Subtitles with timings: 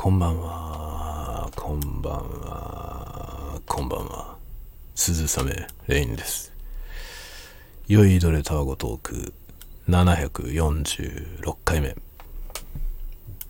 [0.00, 4.36] こんばんは、こんばんは、こんばんは。
[4.94, 6.52] 鈴雨レインです。
[7.88, 9.34] 酔いどれタワゴトーク
[9.88, 11.96] 746回目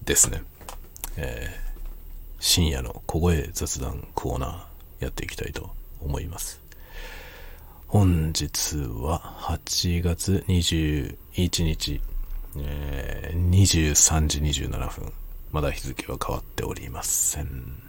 [0.06, 0.42] ですね。
[1.19, 5.69] えー深夜の小声雑談コーナーやっていきたいと
[6.01, 6.62] 思います。
[7.88, 12.01] 本日は8月21日、
[12.56, 15.12] えー23時27分。
[15.53, 17.83] まだ日付は変わっておりません。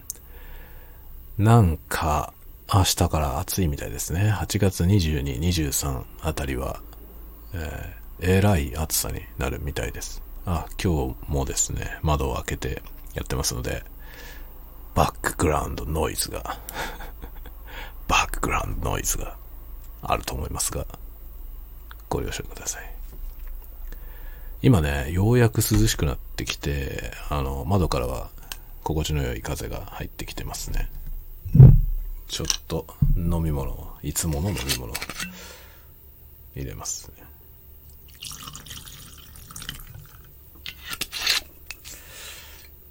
[1.38, 2.34] なんか、
[2.72, 4.32] 明日から暑いみたいですね。
[4.32, 6.82] 8月22、23あたりは、
[7.54, 10.22] えーえらい暑さになるみたいです。
[10.46, 12.82] あ、今日もですね、窓を開けて
[13.14, 13.84] やってますので、
[14.94, 16.60] バックグラウンドノイズが、
[18.08, 19.38] バックグラウンドノイズが
[20.02, 20.86] あると思いますが、
[22.10, 22.99] ご了承ください。
[24.62, 28.30] 今ね、ようやく涼しくなってきて、あの、窓からは
[28.84, 30.90] 心地の良い風が入ってきてますね。
[32.28, 34.94] ちょっと飲み物、いつもの飲み物
[36.56, 37.24] 入れますね。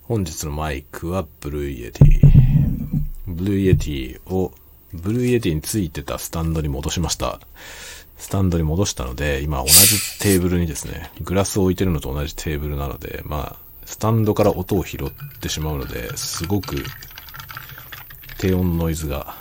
[0.04, 2.20] 本日のマイクは Blue Yeti。
[3.26, 4.54] Blue Yeti を、
[4.94, 7.40] Blue Yeti についてたスタンドに戻しました。
[8.18, 16.76] スタンドに戻したので、今同じテーブルにですね、グラスを置いてるのと同じテーブルなので、まあ、スタンドから音を拾ってしまうので、すごく
[18.38, 19.34] 低音ノイズが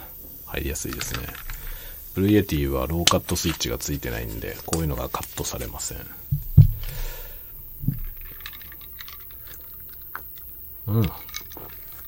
[0.45, 1.27] 入りやすいですね。
[2.13, 5.97] Blue Yeti はローカットスイッチがついてないんで、こういうのがカットされません。
[10.87, 11.11] うん。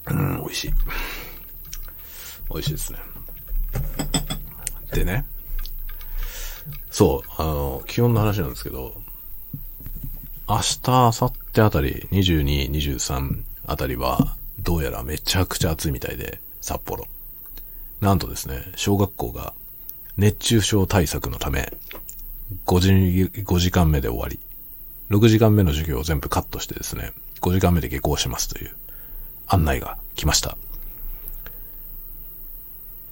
[0.08, 0.74] うん、美味しい。
[2.52, 3.00] 美味しいですね。
[4.94, 5.26] でね、
[7.00, 8.94] そう、あの、気温の話なんですけど、
[10.50, 17.08] 明日、明後日あたり、22、23あたりは、どうやらめちゃくちゃ暑いみたいで、札幌。
[18.02, 19.54] なんとですね、小学校が
[20.18, 21.72] 熱中症対策のため、
[22.66, 22.90] 5時、
[23.44, 24.38] 5時間目で終わり、
[25.10, 28.76] 6時間目の授業を全部カットしてですね、5時間目で下校しますという
[29.48, 30.58] 案内が来ました。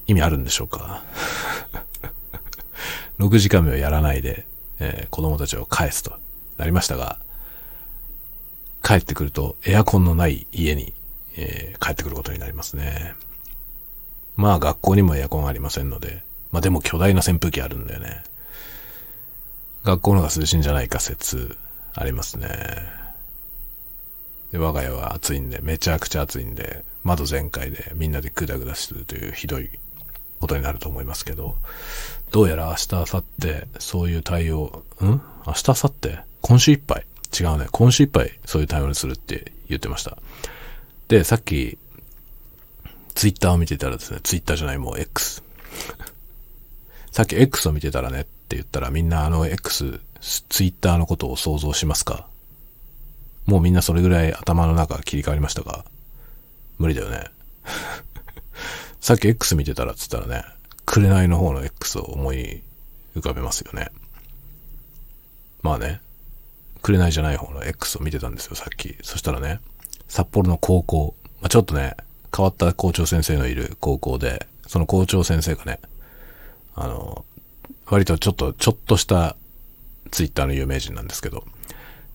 [0.07, 1.05] 意味あるんでしょうか？
[3.19, 4.45] 6時間目はやらないで、
[4.79, 6.13] えー子供たちを返すと
[6.57, 7.19] なりましたが、
[8.83, 10.93] 帰ってくるとエアコンのない家に、
[11.35, 13.13] えー帰ってくることになりますね。
[14.35, 18.23] まあ学校にもエアコンありませんので、まあでも巨大な扇風機あるんだよね。
[19.83, 21.57] 学校のが涼しいんじゃないか説
[21.93, 22.47] ありますね。
[24.51, 29.69] で、我が家は暑いんで、めちゃくちゃ暑いんで、窓全開でみんなでグダグダするというひどい
[30.39, 31.55] ことになると思いますけど、
[32.31, 35.05] どうやら明日、明後日、そういう対応、ん？
[35.05, 36.19] 明日、明後日？
[36.41, 37.05] 今週いっぱい？
[37.39, 37.67] 違うね。
[37.71, 40.17] 今週いっぱいそういう対応にするって言ってました。
[41.07, 41.77] で、さっき、
[43.15, 45.41] ツイッターを見てたらですね、ツイッターじゃない、もう X。
[47.11, 49.99] さっき X を見てたらねって言ったらみんなあの X、
[50.49, 52.27] ツイッターのことを想像しますか？
[53.45, 55.85] もうみんなそれぐらい頭の中切り替わりましたか？
[56.77, 57.23] 無理だよね。
[59.01, 60.43] さっき X 見てたらっつったらね、
[60.87, 62.63] 紅の方の X を思い
[63.15, 63.91] 浮かべますよね。
[65.61, 66.01] まあね、
[66.81, 68.95] 紅じゃない方の X を見てたんですよ、さっき。
[69.03, 69.59] そしたらね、
[70.07, 71.97] 札幌の高校、まあ、ちょっとね、
[72.35, 75.81] 変わった校長先生のいる高校で、その校長先生がね、
[76.73, 77.25] あの、
[77.85, 79.35] 割とちょっと、ちょっとした
[80.11, 81.43] ツイッターの有名人なんですけど、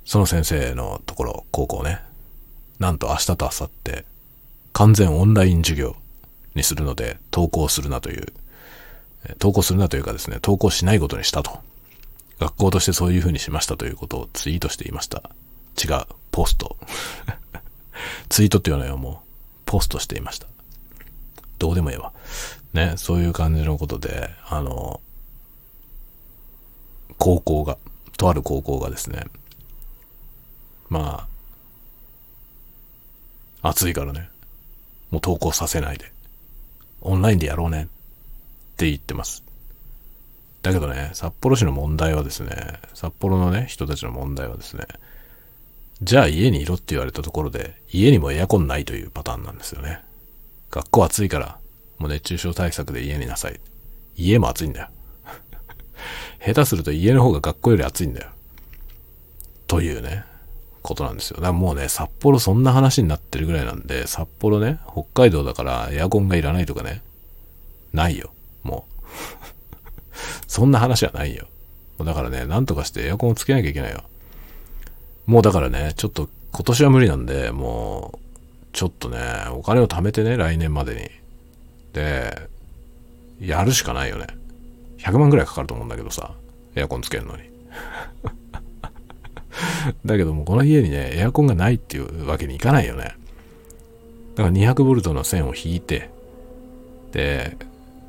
[0.06, 2.00] その先生のところ、高校ね、
[2.78, 4.04] なんと明日と明後日、
[4.72, 5.94] 完全オンライン授業
[6.54, 8.32] にするので、登校するなという、
[9.24, 11.60] えー登校するなというかですね、登校しないことにしたと。
[12.38, 15.30] 学校としてそういう風にしましたということをツイートしていました。
[15.82, 16.76] 違う、ポスト。
[18.28, 19.28] ツイートっていうのはもう、
[19.64, 20.46] ポストしていました。
[21.58, 22.12] どうでもええわ。
[22.72, 25.00] ね、そういう感じのことで、あの、
[27.18, 27.78] 高校が、
[28.16, 29.26] とある高校がですね、
[30.88, 31.28] ま
[33.62, 34.28] あ、暑いからね、
[35.10, 36.10] もう投稿させないで、
[37.02, 37.88] オンラインでやろうね
[38.82, 39.44] って言ってます。
[40.62, 44.86] だけどね、札幌市の問題はですね、札幌のね、人たちの問題はですね、
[46.02, 50.00] じゃあ家にいろって言われたところで、家にもエアコンないというパターンなんですよね。
[50.72, 51.58] 学校暑いから、
[51.98, 53.60] もう熱中症対策で家になさい。
[54.16, 54.88] 家も暑いんだよ。
[56.44, 58.30] 下手すると家の方が学校より暑いんだよ。
[59.68, 60.24] というね、
[60.82, 61.36] ことなんですよ。
[61.36, 67.00] だからもうね、札幌そんな話になってるぐらいなんで、札幌ね、北海道だからエアコンがいらないとかね、
[67.92, 68.32] ないよ。
[68.62, 68.92] もう。
[70.46, 71.46] そんな話はないよ。
[72.00, 74.02] だからね、なんとかしてエアコンをつけなきゃいけないよ。
[75.26, 78.18] もうだからね、ちょっと今年は無理なんで、もう、
[78.72, 79.18] ちょっとね、
[79.50, 81.10] お金を貯めてね、来年までに。
[81.92, 82.48] で、
[83.40, 84.26] やるしかないよね。
[84.98, 86.34] 100万ぐらいかかると思うんだけどさ、
[86.74, 87.42] エアコンつけるのに。
[90.04, 93.14] だけども、この家にね、エアコンがないっていうわけにいかないよね。
[94.34, 96.10] だから200ボルトの線を引いて、
[97.12, 97.56] で、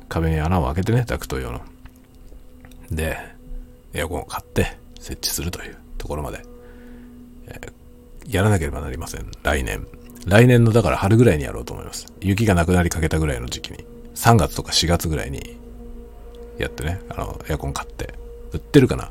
[0.08, 1.60] 壁に穴を開けてね、ダクト用の。
[2.90, 3.16] で、
[3.92, 6.42] エアコンを買って設置するというところまで、
[7.46, 9.30] えー、やらなければなりません。
[9.42, 9.86] 来年。
[10.26, 12.06] 来年のだから春ぐらいにやろうと思います。
[12.20, 13.84] 雪がなくなりかけたぐらいの時期に。
[14.14, 15.58] 3月とか4月ぐらいに
[16.58, 18.14] やってね、あの、エアコン買って。
[18.52, 19.10] 売ってるかな？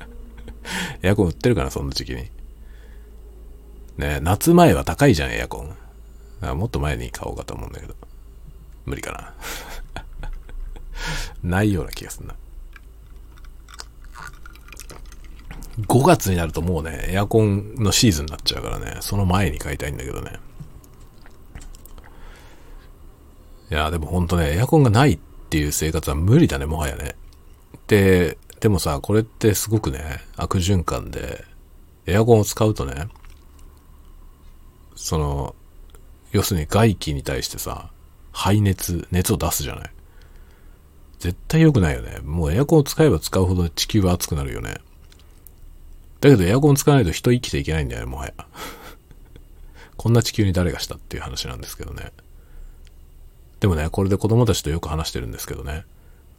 [1.02, 1.70] エアコン売ってるかな？
[1.70, 2.30] そんな時期に。
[3.98, 6.56] ね夏前は高いじゃん、エアコン。
[6.56, 7.94] もっと前に買おうかと思うんだけど。
[8.84, 9.34] 無理かな。
[11.42, 12.34] ないような気がすんな。
[15.80, 20.38] 5月になるともうね、エアコンのシーズンになっちゃうからね、その前に買いたいんだけどね。
[23.70, 25.18] いや、でもほんとね、エアコンがないっ
[25.50, 27.14] ていう生活は無理だね、もはやね。
[27.88, 31.44] で、でもさ、これってすごくね、悪循環で、
[32.06, 33.08] エアコンを使うとね、
[34.94, 35.54] その、
[36.32, 37.90] 要するに外気に対してさ、
[38.32, 39.90] 排熱、熱を出すじゃない。
[41.18, 42.18] 絶対良くないよね。
[42.22, 44.76] もうエアコンを使えば使うほど地球は熱くなるよね。
[46.20, 48.34] だけどエアコン使わないと人生きていけないんだよね、もはや。
[49.96, 52.12] こんな地球に誰がしたっていう話なんですけどね。
[53.60, 55.84] でもね、これで子供たちとよく話してるんですけどね。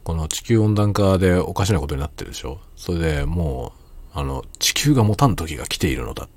[0.04, 3.72] この地球温暖化でおかしなことになってるでしょそれでも
[4.14, 6.28] う、あの、地球が持たん時が来ているのだっ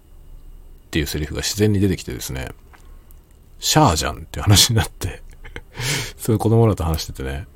[0.90, 2.50] ていうセリフが自然に出てきてですね、
[3.60, 5.22] シャーじゃんっていう話になって
[6.18, 7.48] そういう子供らと話しててね、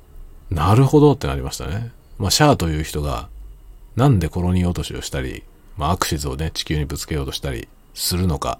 [0.50, 1.92] なるほどってなりましたね。
[2.18, 3.28] まあ、シャーという人が、
[3.96, 5.42] なんでコロニー落としをしたり、
[5.76, 8.58] まあ、アクシズをね、地球にぶつけようとしたりするのか、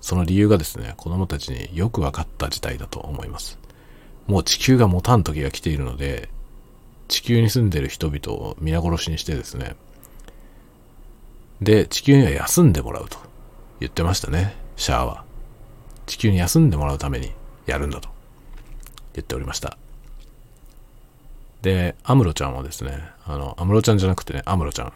[0.00, 3.58] その理由がですね、子供たちによく分かった事態だと思います。
[4.26, 6.28] もう地球が持たん時が来ているので、
[7.08, 9.76] 地球に住んでる人々を皆殺しにしてですね、
[11.60, 13.18] で、地球には休んでもらうと
[13.80, 15.24] 言ってましたね、シャアは。
[16.06, 17.32] 地球に休んでもらうために
[17.66, 18.08] やるんだと
[19.14, 19.78] 言っておりました。
[21.64, 24.92] で、アムロちゃんはですね、あの、アムロちゃんじゃなくてね、アムロちゃん。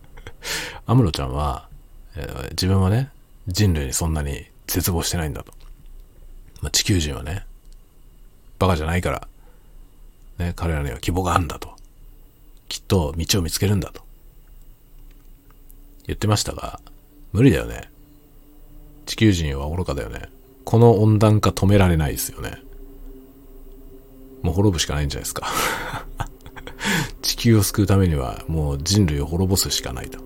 [0.86, 1.68] アムロちゃんは、
[2.16, 3.10] えー、自分はね、
[3.46, 5.52] 人類にそんなに絶望してないんだと。
[6.62, 7.44] まあ、地球人はね、
[8.58, 9.28] バカじゃないから、
[10.38, 11.76] ね、彼らには希望があるんだと。
[12.70, 14.02] きっと道を見つけるんだと。
[16.06, 16.80] 言ってましたが、
[17.32, 17.90] 無理だよね。
[19.04, 20.30] 地球人は愚かだよね。
[20.64, 22.62] この温暖化止められないですよね。
[24.42, 25.48] もう滅ぶしかないんじゃないですか。
[27.22, 30.18] 地球を救うためにはもう人類を滅ぼすしかないと。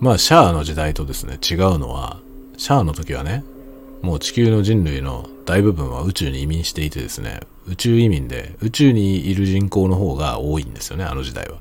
[0.00, 2.20] まあ、シャアの時代とですね、違うのは、
[2.56, 3.44] シャアの時はね、
[4.02, 11.58] もう地球の人類の大部分は宇宙に移民していてですね、宇宙移民で宇宙にいる人口の方が多いんですよね、あの時代は。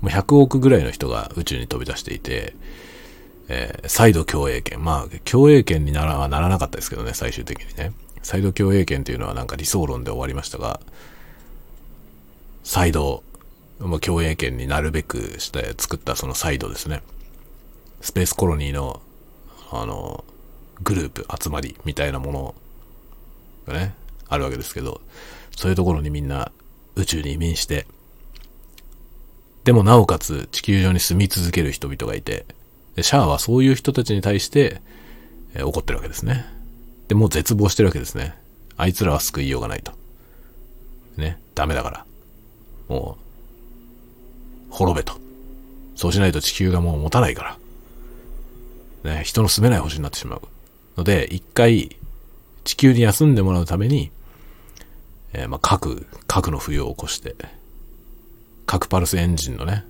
[0.00, 2.54] もう100億ぐらいの人が宇宙に飛び出していて、
[3.48, 4.82] えー、再度共栄圏。
[4.82, 7.92] まあ、共栄圏にならならなかったですけどね、最終的にね。
[8.24, 10.80] 再度共栄圏というのはなんか理想論で終わりましたが、
[12.64, 13.22] 再度、
[13.78, 17.02] まあ、共栄圏になるべくして作ったそのサイドですね。
[18.00, 19.02] スペースコロニーの、
[19.70, 20.24] あの、
[20.82, 22.54] グループ、集まりみたいなもの
[23.66, 23.94] がね、
[24.28, 25.02] あるわけですけど、
[25.54, 26.50] そういうところにみんな
[26.96, 27.86] 宇宙に移民して、
[29.64, 32.46] でもなおかつ地球上に住み続ける人々がいて、
[33.00, 34.80] シャアはそういう人たちに対して、
[35.54, 36.46] えー、怒ってるわけですね。
[37.08, 38.34] で、もう絶望してるわけですね。
[38.76, 39.92] あいつらは救いようがないと。
[41.16, 42.06] ね、ダメだから。
[42.88, 43.16] も
[44.70, 45.14] う、滅べと。
[45.94, 47.58] そうしないと地球がもう持たないか
[49.04, 49.14] ら。
[49.16, 50.42] ね、人の住めない星になってしまう。
[50.96, 51.96] ので、一回、
[52.64, 54.10] 地球に休んでもらうために、
[55.34, 57.36] えー、まあ、核、核の冬を起こして、
[58.66, 59.84] 核パルスエンジンのね、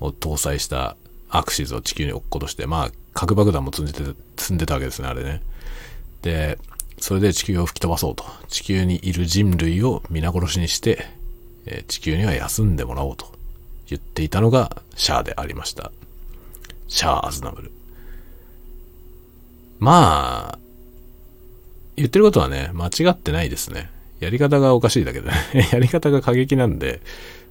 [0.00, 0.96] を搭載した
[1.28, 5.42] アクシズを地球に落っことして、まあ、核爆弾も積んでて、積んでたわけですね、あれね。
[6.26, 6.58] で、
[6.98, 8.24] それで地球を吹き飛ばそうと。
[8.48, 11.06] 地球にいる人類を皆殺しにして、
[11.66, 13.32] え、地球には休んでもらおうと
[13.88, 15.92] 言っていたのがシャアでありました。
[16.88, 17.70] シャア・アズナブル。
[19.78, 20.58] まあ、
[21.94, 23.88] 言ってることはね、間違ってないですね。
[24.18, 25.68] やり方がおかしいだけでね。
[25.72, 27.02] やり方が過激なんで、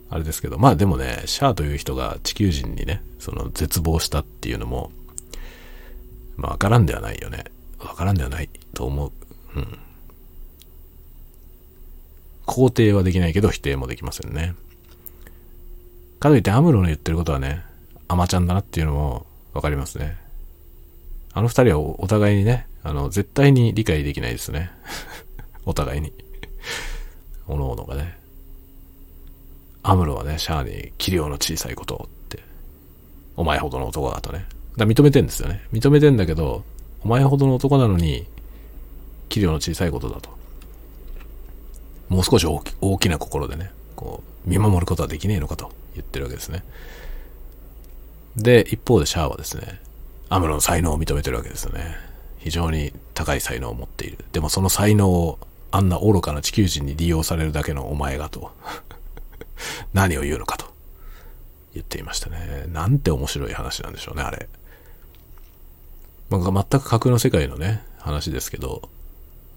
[0.10, 4.91] あれですけど、まあでもね、シャアという人が地球人にね、その絶望したっていうのも、
[6.36, 7.46] まあわからんではないよね。
[7.86, 9.12] わからんではないと思う。
[9.56, 9.80] うん。
[12.46, 14.56] 肯定はできないけど否定もできませんね。
[16.20, 17.63] かといってアムロの言ってることはね、
[18.08, 20.18] アマちゃんだなっていうのもわかりますね。
[21.34, 24.72] あの二人はお互いにね、あの、絶対に理解できないですね。
[25.65, 26.13] お互いに。
[27.48, 28.18] おのおのがね。
[29.84, 32.39] アムロはね、シャアに、器量の小さいことって、
[33.36, 34.46] お前ほどの男だとね。
[34.77, 35.62] だから認めてんですよね。
[35.74, 36.63] 認めてんだけど、
[37.06, 38.26] お前ほどの男なのに、
[39.30, 40.32] 器量の小さいことだと。
[42.10, 42.46] もう少し
[42.82, 46.64] 大きな心でね、こう、見守ることはできねえのかと言ってるわけですね。
[48.36, 49.80] で、一方でシャアはですね、
[50.30, 51.96] アムロの才能を認めてるわけですよね。
[52.40, 54.26] 非常に高い才能を持っている。
[54.32, 55.38] でもその才能を
[55.70, 58.52] あんな愚かな地球人に利用されるだけのお前がと
[59.94, 60.66] 何を言うのかと
[61.76, 62.66] 言っていましたね。
[62.74, 64.50] なんて面白い話なんでしょうね、あれ。
[66.38, 68.89] まあ、全く架空の世界のね、話ですけど、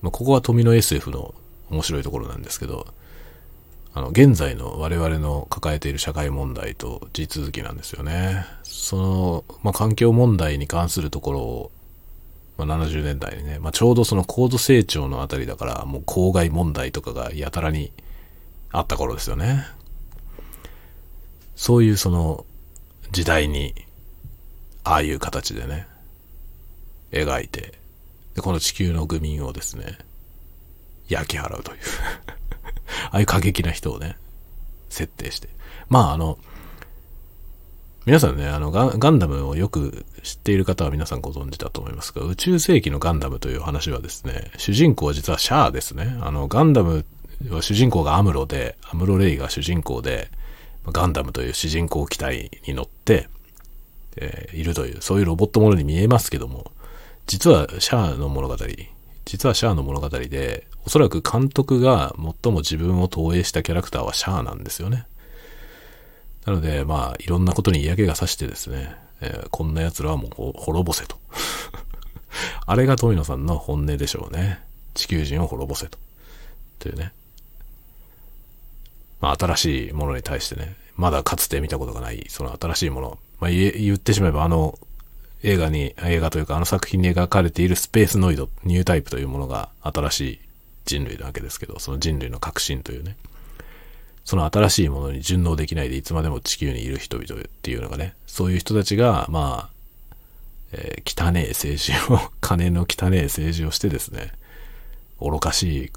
[0.03, 1.35] まあ、ここは富の SF の
[1.71, 2.87] 面白いところなんですけど、
[3.95, 8.45] あの、現在の我々の抱えている社会問題と地続きなんですよね。
[8.63, 11.73] その、まあ、環境問題に関するところを、
[12.59, 17.93] まあ、70年代にね、まあ、ちょうどその高度成長のあたりだから、もう公害問題とかがやたらに
[18.71, 19.65] あった頃ですよね。
[21.57, 22.45] そういうその
[23.11, 23.75] 時代に、
[24.85, 25.87] ああいう形でね、
[27.11, 27.75] 描いて、
[28.35, 29.99] で、この地球の愚民をですね、
[31.09, 31.79] 焼き払うという
[33.11, 34.17] ああいう過激な人をね、
[34.89, 35.49] 設定して。
[35.89, 36.39] まあ、あの、
[38.09, 46.17] 皆さんね、あのガ、ガンダムをよく知っている方は皆さんご存知だと思いますが、宇宙世紀のガンダムという話はですね、主人公は実はシャアですね。
[46.23, 47.05] あの、ガンダム
[47.51, 50.31] は主人公がアムロで、アムロレイが主人公で、
[50.87, 53.29] ガンダムという主人公機体に乗って、
[54.17, 56.73] えー、いるという、そういうロボットものに見えますけども、
[57.29, 58.57] 実はシャアの物語、
[59.27, 65.07] 実はシャアの物語で、おそらく監督が最も自分を投影したキャラクターはシャアなんですよね。
[66.47, 71.19] なので、まあ、いろんなことに嫌気がさしてですね、えー、こんな奴らはもう滅ぼせと。
[72.65, 74.61] あれが富野さんの本音でしょうね。
[74.95, 75.99] 地球人を滅ぼせと。
[76.79, 77.13] というね。
[79.21, 83.19] まあ、新しいものに対してね、まだかつて見たことがない、その新しいもの。
[83.39, 84.79] まあ、言ってしまえば、あの、
[85.43, 90.41] 映画に、映画というかあの作品に描かれているスペースノイド、ニュータイプというものが新しい
[90.85, 93.17] 人類なわけですけど、その人類の革新というね、
[94.25, 99.79] その新しいものに順応できないでいつまでも地球にいる人々っていうのがね、そういう人たちが、まあ、
[100.73, 104.33] えー、汚え政治を、金の汚え政治をしてですね、
[105.21, 105.93] 愚かしい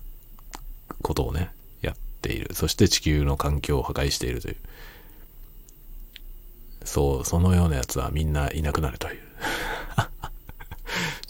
[1.02, 2.54] ことをね、やっている。
[2.54, 4.56] そして地球の環境を破壊しているという。
[6.86, 9.31] そう、そのようなやつはみんないなくなるという。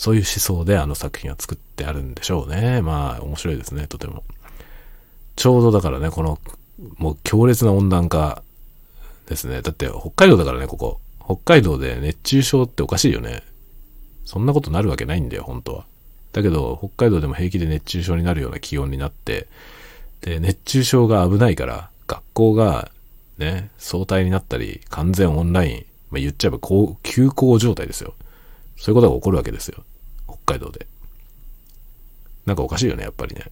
[0.02, 2.82] そういう思想であの作品は作ってあるんでしょうね。
[2.82, 4.24] まあ、面白いですね、とても。
[5.36, 6.40] ちょうどだからね、この、
[6.98, 8.42] もう強烈な温暖化
[9.28, 9.62] ですね。
[9.62, 11.00] だって北海道だからね、ここ。
[11.24, 13.44] 北海道で熱中症っておかしいよね。
[14.26, 15.86] そんなことなるわけないんだよ、本当は。
[16.34, 19.48] だけど、北海道でも平気で熱中症になるような気温になって、
[20.22, 22.90] で、熱中症が危ないから、学校が
[23.38, 28.16] ね、相対になったり、完全オンライン、まあ、言っちゃえばこう、休校状態ですよ。
[28.78, 29.84] そういうことが起こるわけですよ。
[30.52, 30.88] 北海道で。
[32.46, 33.46] なんかおかしいよね、やっぱりね。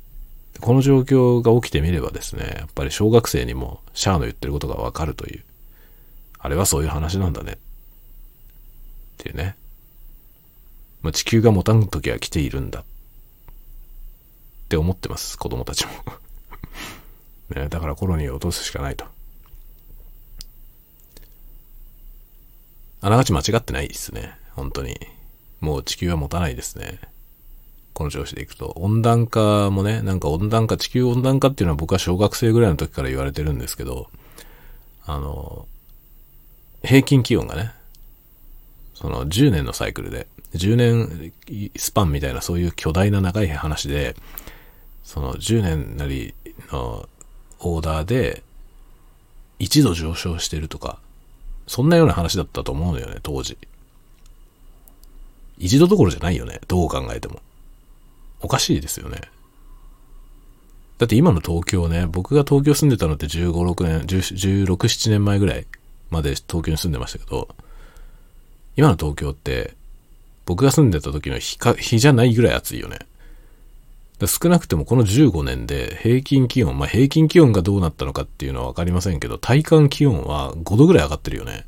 [0.59, 5.43] この状況が起きてみればですね、やっぱり小学生にもシャアの言ってることがわかるという。
[6.39, 7.53] あれはそういう話なんだね。
[7.53, 7.55] っ
[9.17, 9.55] ていうね。
[11.01, 12.81] まあ、地球が持たん時は来ているんだ。
[12.81, 12.83] っ
[14.67, 15.91] て思ってます、子供たちも
[17.55, 19.05] ね、だからコロニーを落とすしかないと。
[23.01, 24.37] あながち間違ってないですね。
[24.55, 25.18] 本当に。
[25.61, 26.99] もう地球は持たないですね。
[27.93, 28.73] この調子でいくと。
[28.77, 34.09] 温暖化もね、なんか温暖化、地球温暖化っていうのは僕は小学生ぐらいの時から言われてるんですけど、
[35.05, 35.67] あの、
[36.83, 37.71] 平均気温がね、
[38.93, 41.33] その10年のサイクルで、10年
[41.75, 44.15] スパンみたいなそういう巨大な長い話で、
[45.03, 46.33] その10年なり
[46.71, 47.07] の
[47.59, 48.43] オーダーで
[49.59, 50.99] 1度上昇してるとか、
[51.67, 53.57] そんなような話だったと思うのよね、当時。
[55.59, 57.41] 一度どころじゃないよね、どう考えても。
[58.41, 59.21] おかしいですよね。
[60.97, 65.67] だって今の東京ね、僕が東京住んでたのって15、6年、16、7年前ぐらい
[66.09, 67.47] まで東京に住んでましたけど、
[68.75, 69.75] 今の東京って、
[70.45, 72.99] 僕が住んでた時の日か、日じゃないぐらい暑いよね。
[74.25, 81.65] 少なくてもこの15年で平均気温、まあ平均気温がどうなったのかっていうのはわかりませんけど、体感気温は5度ぐらい上がってるよね。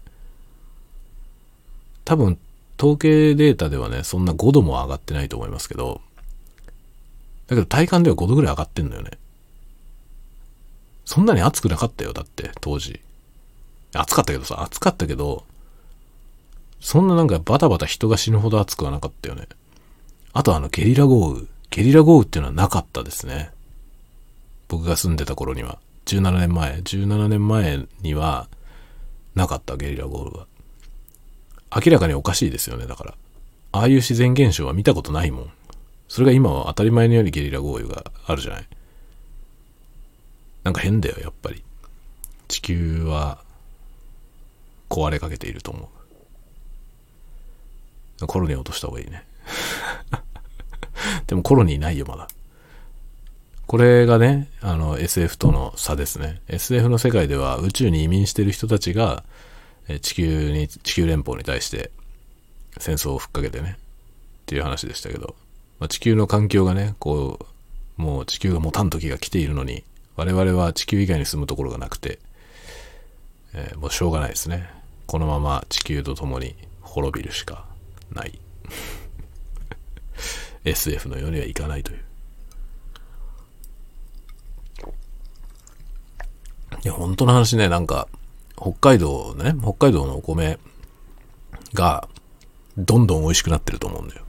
[2.04, 2.38] 多分、
[2.82, 6.02] 統計データではね、そんな5度も上がってないと思いますけど、
[7.46, 9.12] だけど体感では5度ぐらい上がってんのよね。
[11.06, 13.00] そんなに暑くなかったよ、だって、当時。
[13.94, 15.46] 暑かったけどさ、暑かったけど、
[16.80, 19.48] そんななんかバタバタ人が死ぬほど暑くはなかったよね。
[20.34, 21.46] あとあのゲリラ豪雨。
[21.70, 23.52] ゲリラ豪雨っていうのはなかったですね。
[24.70, 25.78] 僕が住んでた頃には。
[26.06, 26.78] 17年前。
[26.78, 28.48] 17年前には
[29.36, 30.48] なかったゲリラ豪雨は。
[31.74, 33.16] 明らかにおかしいですよね、だから。
[33.74, 35.52] ああいう自然現象は見たことないもん。
[36.08, 38.68] それが今は当たり前のようにゲリラ豪雨があるじゃない。
[40.64, 41.64] なんか変だよ、やっぱり。
[42.50, 43.44] 地球は
[44.90, 45.90] 壊れかけていると思
[48.22, 48.28] う。
[48.28, 49.26] コロニー落とした方がいいね。
[51.28, 52.28] でもコロニーないよ、まだ。
[53.66, 56.42] これがね、あの SF との差ですね。
[56.50, 59.24] SF の世界では宇宙に移民してる人たちが
[60.00, 61.92] 地球に、地球連邦に対して
[62.78, 65.36] 戦争をふっかけてね、っていう話でしたけど、
[65.80, 67.40] まあ、地球の環境がね、こ
[67.98, 69.84] う、もう地球が持たん時が来ているのに、
[70.16, 72.20] 我々は地球以外に住むところがなくて、
[73.54, 74.70] えー、もうしょうがないですね。
[75.08, 77.66] このまま地球と共に滅びるしか
[78.12, 78.40] ない。
[80.64, 82.00] SF のようにはいかないという。
[86.84, 88.08] いや、本当の話ね、なんか、
[88.62, 90.60] 北海道ね、北海道のお米
[91.74, 92.08] が、
[92.78, 94.22] どんどん美味しくなってると思うんだよ。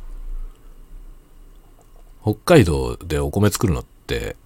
[2.22, 4.36] 北海道でお米作るのって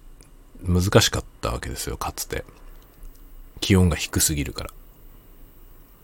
[0.61, 2.43] 難しかったわけですよ、かつて。
[3.61, 4.71] 気温が低すぎるから。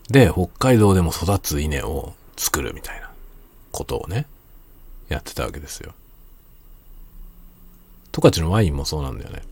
[0.08, 3.10] で、北海道でも育つ稲を作るみたいな
[3.70, 4.26] ことをね、
[5.08, 5.92] やってたわけですよ。
[8.12, 9.42] 十勝のワインもそうなんだよね。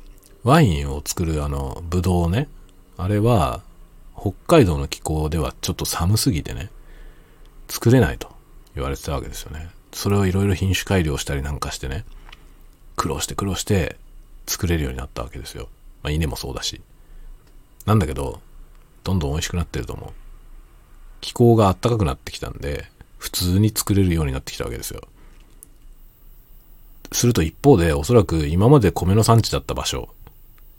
[0.43, 2.49] ワインを作るあの、ブドウね。
[2.97, 3.63] あれは、
[4.23, 6.71] 北海道の気候ではちょっと寒すぎてね、
[7.67, 8.31] 作れないと
[8.77, 9.69] 言われてたわけですよね。
[9.93, 12.05] それをいろいろ品種改良したりなんかしてね、
[12.95, 13.97] 苦労して苦労して
[14.47, 15.69] 作れるようになったわけですよ。
[16.05, 16.81] まあ稲もそうだし。
[17.85, 18.41] なんだけど、
[19.03, 20.11] どんどん美味しくなってると思う。
[21.21, 22.85] 気候が暖かくなってきたんで、
[23.19, 25.01] 普通に作れるようになってきたわけですよ。
[27.11, 30.11] すると一方で、おそらく今まで米の産地だった場所、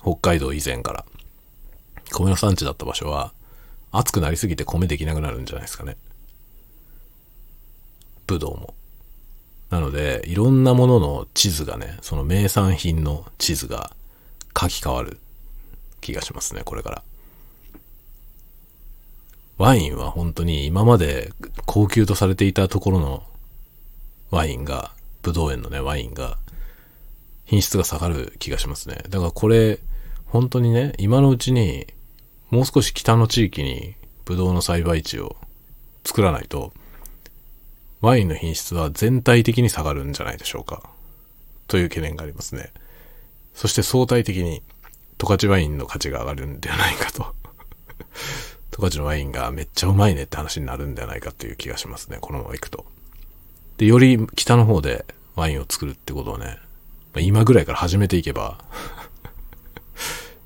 [0.01, 1.06] 北海道以前から、
[2.13, 3.34] 米の産地だった場所は、
[3.91, 5.97] 暑くなりすぎて米できなくなるんじゃないですかね。
[8.28, 8.73] ブドウも。
[9.69, 13.91] なので、いろんなものの地図がね、その名産品の地図が
[14.60, 15.19] 書き換わる
[15.99, 17.04] 気がしますね、これから。
[19.58, 21.32] ワインは本当に今まで
[21.65, 23.23] 高級とされていたところの
[24.32, 26.38] ワインが、ブドウ園のね、ワインが、
[27.45, 29.04] 品質が下がる気がしますね。
[29.10, 29.80] だからこれ、
[30.26, 31.88] 本当にね、今のうちに、
[32.53, 35.37] もう少し北の地域にブドウの栽培地を
[36.05, 36.71] 作らないと、
[37.99, 40.83] ワインの品質は全体的に下がるんじゃないでしょうか。
[41.65, 42.71] という懸念がありますね。
[43.55, 44.61] そして相対的に
[45.17, 47.33] 十勝ワインの価値が上がるんではないかと。
[48.69, 52.19] 十勝のワインがめっちゃうまいねって話になるんではないかという気がしますね。
[52.21, 52.85] このまま行くと。
[53.77, 56.59] で、より北の方でワインを作るってことをね、
[57.15, 58.63] ま、今ぐらいから始めていけば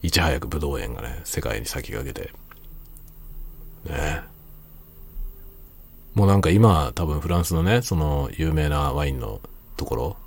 [0.01, 2.31] いち早くブドウ園がね、世界に先駆けて、
[3.89, 4.21] ね
[6.13, 9.39] もうなんか今多分フランスのね、その有名なワインの
[9.75, 10.17] ところ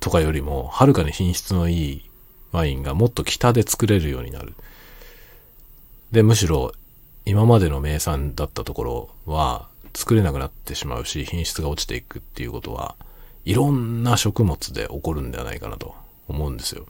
[0.00, 2.10] とかよりも、はるかに品質のいい
[2.52, 4.54] ワインがもっと北で作れるようになる。
[6.12, 6.72] で、むしろ
[7.24, 12.96] 今までの名産だったところは作れなくなってしまうし、品質が落ちていくっていうことは、
[13.44, 15.94] いろんな食物で起こるんではないかなと
[16.28, 16.86] 思うんですよ。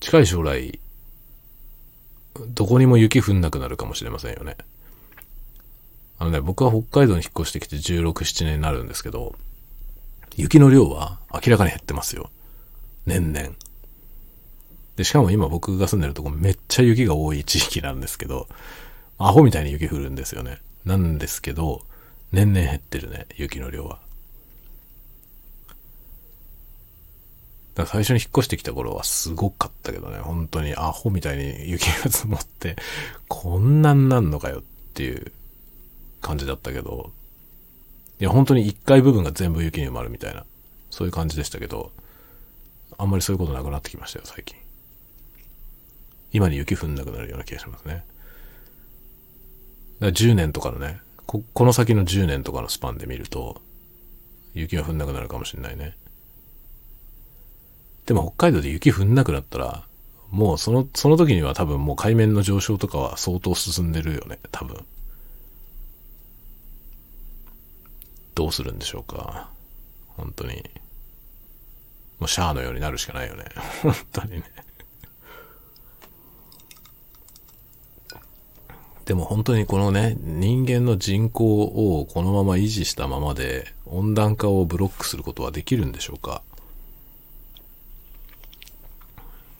[0.00, 0.78] 近い将来、
[2.48, 4.56] どこにも雪降んなくなるかもしれませんよね。
[6.18, 9.34] あのね、僕は北海道に引っ越してきて16、7年になるんですけど、
[10.36, 12.30] 雪の量は明らかに減ってますよ。
[13.06, 13.50] 年々。
[14.96, 18.48] で、しかも今僕が住んでるとこめっちゃ雪が多い地域なんですけど、
[19.18, 20.58] アホみたいに雪降るんですよね。
[20.84, 21.82] なんですけど、
[22.32, 24.00] 年々減ってるね、雪の量は。
[27.78, 32.74] だから最初に引っ越してきた頃はすごかったけどね、本当にアホみたいに雪が積もって、
[33.28, 34.62] こんなんなんのかよっ
[34.94, 35.30] ていう
[36.20, 37.12] 感じだったけど、
[38.18, 40.44] いや、本当に一階部分が全部雪に埋まるみたいな、
[40.90, 41.92] そういう感じでしたけど、
[42.96, 44.56] あんまりそういうことなくなってきましたよ、最近。
[46.32, 47.94] 今に雪降んなくなるような気がしますね。
[47.94, 48.06] だか
[50.00, 53.62] ら10年とかのねこ、この先の10年とかのスパンで見ると、
[54.52, 55.96] 雪が降んなくなるかもしれないね。
[58.08, 59.84] でも北海道で雪降んなくなったら、
[60.30, 64.82] もうその、その時には多分もう海面の上昇とかは相当進んでるよね、多分。
[68.34, 69.50] どうするんでしょうか。
[70.16, 70.64] 本当に。
[72.18, 73.44] もうシャアのようになるしかないよね。
[73.82, 74.42] 本当にね。
[79.04, 86.40] でも本当にこのね、人間の人口をこのまま維持したままで温暖化をブロックすることはできるんでしょうか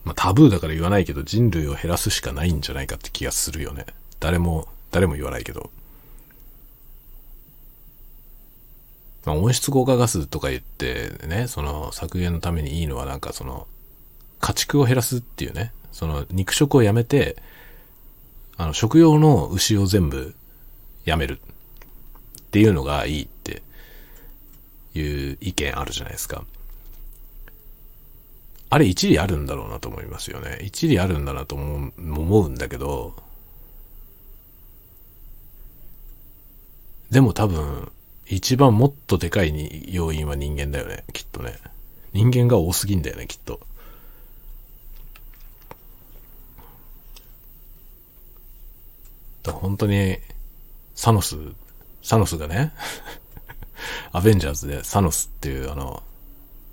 [0.08, 3.84] まあ、タブーだから言わないけど人類を減らすしかないんじゃないかって気がするよね。
[4.20, 5.70] 誰も、誰も言わないけど。
[9.26, 13.66] まあ、温室効果ガスとか言ってね、その削減のためにいいのはなんかその、
[14.40, 17.36] 家畜を減らすっていうね、その肉食をやめて、
[18.56, 20.34] あの、食用の牛を全部
[21.04, 23.62] やめるっていうのがいいって
[24.94, 26.44] いう意見あるじゃないですか。
[28.70, 30.58] あれ一理あるんだろうなと思いますよね。
[30.62, 33.14] 一理あるんだなと思うんだけど、
[37.10, 37.90] でも多分、
[38.26, 41.56] 一番もっとでかい要因は人間だよね、きっとね。
[42.12, 43.60] 人間が多すぎんだよね、きっと。
[49.50, 50.18] 本当に、
[50.94, 51.36] サノス、
[52.02, 52.74] サノスがね、
[54.12, 56.02] アベンジャーズでサノスっていうあの、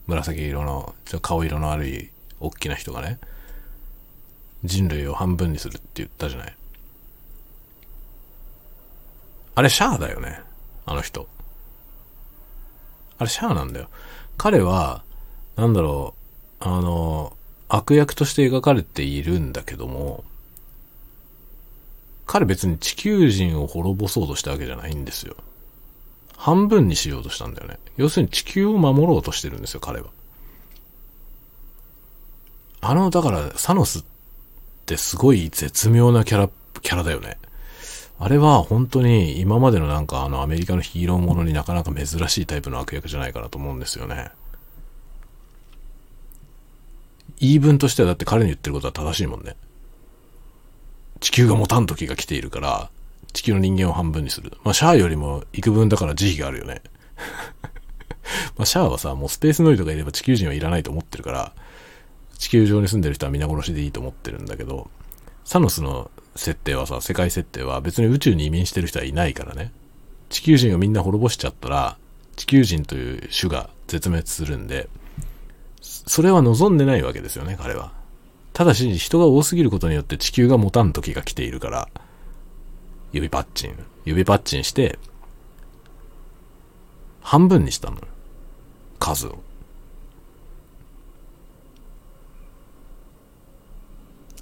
[0.07, 3.19] 紫色の、ちょっと顔色の悪い、大きな人がね、
[4.63, 6.55] 人類を半分にするって言ったじゃない。
[9.55, 10.41] あれシャアだよね。
[10.85, 11.27] あの人。
[13.17, 13.89] あれシャアなんだよ。
[14.37, 15.03] 彼は、
[15.55, 16.13] なんだろ
[16.61, 17.33] う、あの、
[17.69, 20.23] 悪役として描かれているんだけども、
[22.25, 25.35] 彼別に地球人を滅ぼそうとしたわけじゃないんですよ。
[26.37, 27.79] 半分にしようとしたんだよね。
[27.97, 30.07] 要するに地球を守ろうとしてるんですよ、彼は。
[32.81, 34.03] あの、だから、サノスっ
[34.85, 36.49] てすごい絶妙なキャラ、
[36.81, 37.37] キャラだよね。
[38.17, 44.31] あれは本当に今までのなんかあのアメリカのヒーローものになかなか珍しいタイプの悪役じゃないかなと思うんですよね。
[47.39, 49.57] 言い分としてはだって彼の言ってることは正しいもんね。
[51.19, 52.89] 地球が持たん時が来ているから、
[53.35, 54.53] 地球の人間を半分にする。
[54.63, 56.81] まあ、シャアよりも幾分だから慈悲があるよね。
[58.55, 61.51] まあ、シャアはさ、もうスペースノイドがいれば地球人はいらないと思ってるから、
[62.37, 64.89] 地球上に住んでる人は皆殺しでいいと思ってるんだけど、
[65.43, 69.73] サノスの設定はさ、世界設定は別に宇宙に移民してる人はいないからね。
[70.29, 71.97] 地球人をみんな滅ぼしちゃったら、
[72.37, 74.87] 地球人という種が絶滅するんで、
[75.81, 77.91] それは望んでないわけですよね、彼は。
[78.53, 81.89] ただし、人が多すぎることによって地球が持たん時が来ているから、
[83.15, 84.99] 指パッチン、指パッチンして、
[87.21, 87.97] 半分にしたの。
[88.99, 89.39] 数を。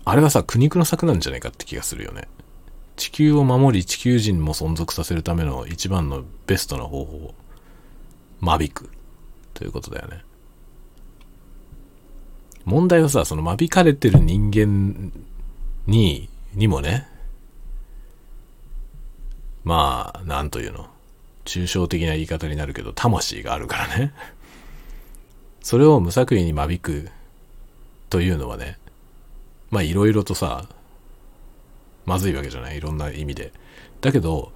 [0.05, 2.27] あれはさ、苦肉の策なんじゃないかって気がするよね。
[2.95, 7.35] 地球を守り地球人も存続させるための一番のベストな方法。
[8.41, 8.89] 間引く。
[9.53, 10.23] ということだよね。
[12.65, 15.11] 問題はさ、その間引かれてる人間
[15.85, 17.12] に、にもね、
[19.63, 20.89] まあ、なんというの？
[21.45, 24.13] 抽象的な言い方になるけど、魂があるからね。
[25.61, 27.09] それを無作為に間引く
[28.09, 28.77] というのはね、
[29.71, 30.67] まあいろいろとさ、
[32.05, 32.77] まずいわけじゃない？
[32.77, 33.53] いろんな意味で。
[34.01, 34.51] だけど、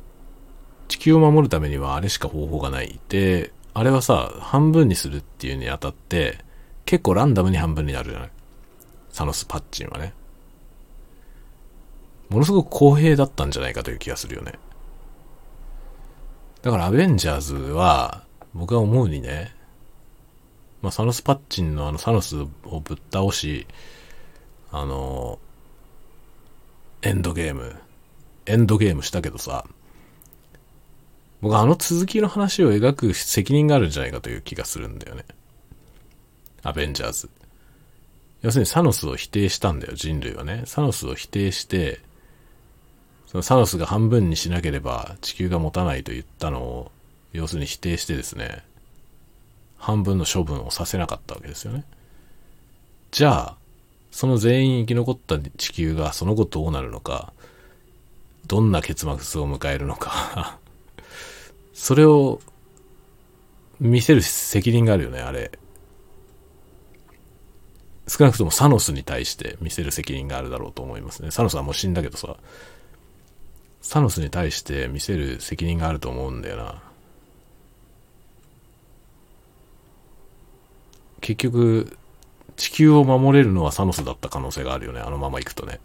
[0.89, 2.99] 地球を守るためにはあれしか方法がない。
[3.09, 6.39] で、あれはさ、半分にするっていうにあたって、
[6.85, 8.29] 結構ランダムに半分になるじゃない？
[9.11, 10.13] サノス・パッチンはね。
[12.29, 14.53] ものすごく公平だったんじゃないかという気がするよね。
[16.67, 19.55] だからアベンジャーズは、僕が思うにね、
[20.81, 23.65] まあ、サノス・パッチンのあのサノスをぶっ倒し、
[24.69, 25.39] あの、
[27.03, 27.73] エンドゲーム、
[28.47, 29.65] エンドゲームしたけどさ、
[31.39, 35.23] 僕あの続きの話を描く責任があるんじゃないかという気がするんだよね。
[36.63, 37.29] アベンジャーズ。
[38.41, 40.63] 要するにサノスを否定したんだよ、人類はね。
[40.65, 42.01] サノスを否定して、
[43.27, 46.91] そのサノスが半分にしなければ地球が持たないと言ったのを、
[47.33, 48.63] 要するに否定してですね、
[49.77, 51.83] 半分の処分をさせなかったわけですよね。
[53.11, 53.57] じゃあ、
[54.11, 57.33] その全員生き残った地球がその後どうなるのか、
[58.47, 60.57] どんな結末を迎えるのか
[61.73, 62.39] それを
[63.81, 65.51] 見せる責任があるよね、あれ。
[68.07, 71.31] 少なくともサノスに対して見せる責任があるだろうと思いますね。
[71.31, 72.37] サノスはもう死んだけどさ、
[73.81, 76.81] サノスに対して見せる責任があると思うんだよな。
[81.21, 81.97] 結局、
[82.55, 84.99] 地球を守れるのはサノスだった可能性があるよね。
[84.99, 85.79] あのまま行くとね。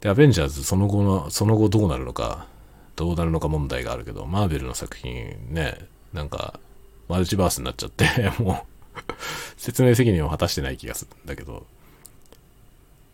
[0.00, 2.46] で、アベンジャーズ、その後の、その後どうなるのか、
[2.94, 5.78] どうなるのか問題があるけど、マーベルの作品ね、
[6.12, 6.60] なんか、
[7.08, 8.06] マルチバースになっちゃって、
[8.42, 8.66] も
[8.96, 9.12] う
[9.56, 11.66] 説明責任を果たしてない気がするんだけど、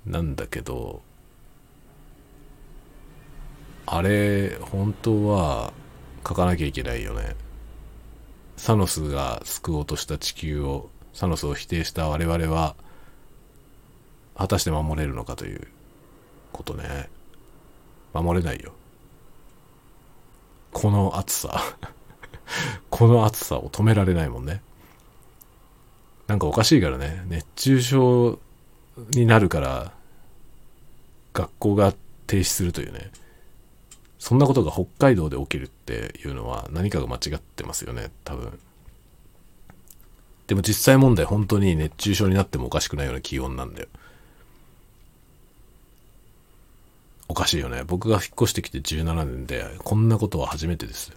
[0.06, 1.02] なんだけど、
[3.94, 5.70] あれ、本当は
[6.26, 7.36] 書かなきゃいけないよね。
[8.56, 12.74] サノスが救おうとした地球を、サノスを否定した我々は、
[14.34, 15.68] 果たして守れるのかという
[16.54, 17.10] ことね。
[18.14, 18.72] 守れないよ。
[20.72, 21.60] この暑さ。
[22.88, 24.62] この暑さを止められないもんね。
[26.28, 27.24] なんかおかしいからね。
[27.26, 28.38] 熱中症
[29.10, 29.92] になるから、
[31.34, 31.92] 学校が
[32.26, 33.10] 停止するというね。
[34.22, 38.56] そんなことが北海道で起きるっていうのは何かが間違ってますよね、多分。
[40.46, 43.88] でも実際問題本当に熱中症になってもおかしくないような気温なんだよ。
[47.26, 47.82] おかしいよね。
[47.84, 51.16] 僕が引っ越してきて17年で、こんなことは初めてですよ。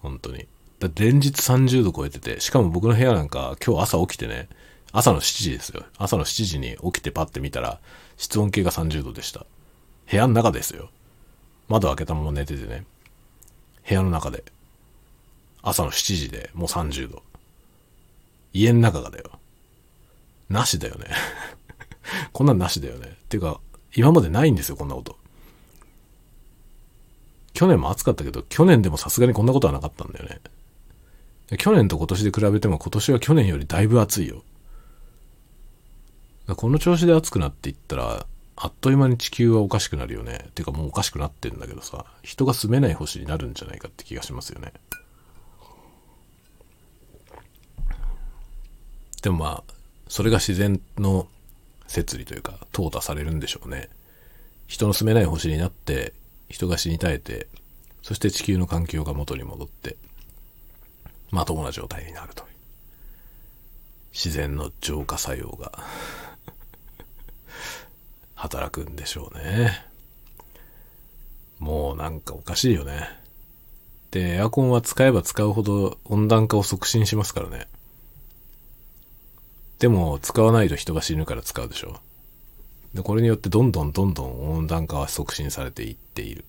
[0.00, 0.48] 本当に。
[0.80, 4.48] だ連日30度超えてて、しかも僕の部屋なんか今日朝起きてね、
[4.90, 5.84] 朝の7時ですよ。
[5.96, 7.78] 朝の7時に起きてパッて見たら、
[8.16, 9.46] 室温計が30度でした。
[10.10, 10.90] 部屋の中ですよ。
[11.68, 12.84] 窓開けたまま寝ててね。
[13.88, 14.44] 部屋の中で。
[15.62, 17.22] 朝の7時でもう30度。
[18.52, 19.38] 家の中がだよ。
[20.48, 21.06] なしだよね。
[22.32, 23.06] こんなんなしだよね。
[23.08, 23.60] っていうか、
[23.94, 25.16] 今までないんですよ、こんなこと。
[27.54, 30.40] 去年も暑かったけど、去年でもさすがにこんなことはなかったんだよね。
[31.58, 34.42] 去年と今年で比べても今年は去年よりだいぶ暑いよ。
[36.56, 38.26] この調子で暑くなっていったら、
[38.64, 40.46] あっという間に地球はおかしくなるよね。
[40.54, 44.72] てかもうおかしくなってんだけどさ、人が住めない星になるんじゃないかって気がしますよね。
[49.20, 49.74] でもまあ、
[50.06, 51.26] それが自然の
[51.88, 53.88] 摂理というか、淘汰されるんでしょうね。
[54.68, 56.12] 人の住めない星になって、
[56.48, 57.48] 人が死に絶えて、
[58.02, 59.96] そして地球の環境が元に戻って、
[61.32, 62.48] まともな状態になるという。
[64.12, 65.72] 自然の浄化作用が
[68.42, 69.86] 働くんでしょうね。
[71.60, 73.08] もうなんかおかしいよね。
[74.10, 77.68] で、エアコンは使えば使うほど温暖化を促進しますからね。
[79.78, 82.00] でも、使わないと人が死ぬから使うでしょ。
[82.94, 86.44] で、これによってどんどんどんどん温暖化は促進されていっている。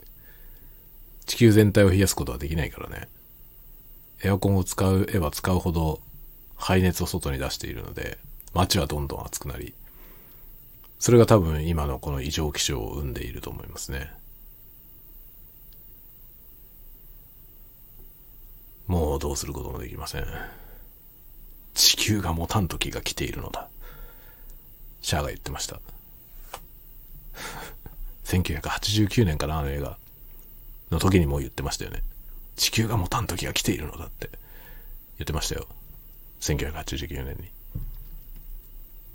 [1.28, 3.08] 地球全体を冷やすことはできないからね。
[4.24, 6.02] エアコンを使えば使うほど
[6.56, 8.18] 排熱を外に出しているので、
[8.56, 9.76] 街はどんどん暑くなり、
[11.04, 14.10] それが多分今のこの異常気象を生んでいると思いますね。
[18.88, 20.26] もうどうすることもできません。
[21.74, 23.68] 地球が持たん時が来ているのだ。
[25.02, 25.82] シャアが言ってました。
[28.24, 29.98] 1989年かな、あの映画
[30.90, 32.02] の時にも言ってましたよね。
[32.56, 34.30] 地球が持たん時が来ているのだって
[35.18, 35.68] 言ってましたよ。
[36.40, 37.52] 1989年に。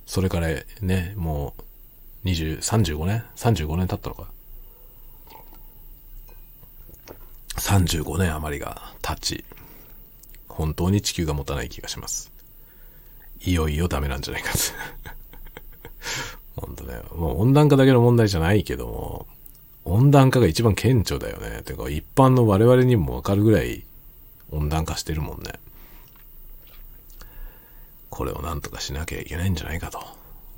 [0.05, 0.49] それから
[0.83, 1.68] ね、もう
[2.25, 4.29] 20、35年 ?35 年経ったのか
[7.57, 9.45] ？35年余りが経ち、
[10.49, 12.33] 本当に地球が持たない気がします。
[13.41, 14.59] いよいよダメなんじゃないかと。
[16.61, 19.27] 本当ね、もう温暖化だけの問題じゃないけども、
[19.85, 21.63] 温暖化が一番顕著だよね。
[21.63, 23.85] てか一般の我々にもわかるぐらい
[24.51, 25.53] 温暖化してるもんね。
[28.11, 30.01] これをなんとかしなきゃいけないんじゃないかと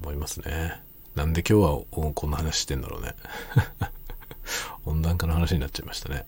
[0.00, 0.80] 思いますね。
[1.14, 3.14] なんで今日はこんな話してんだろうね。
[4.86, 6.24] 温暖化の話になっちゃいましたね。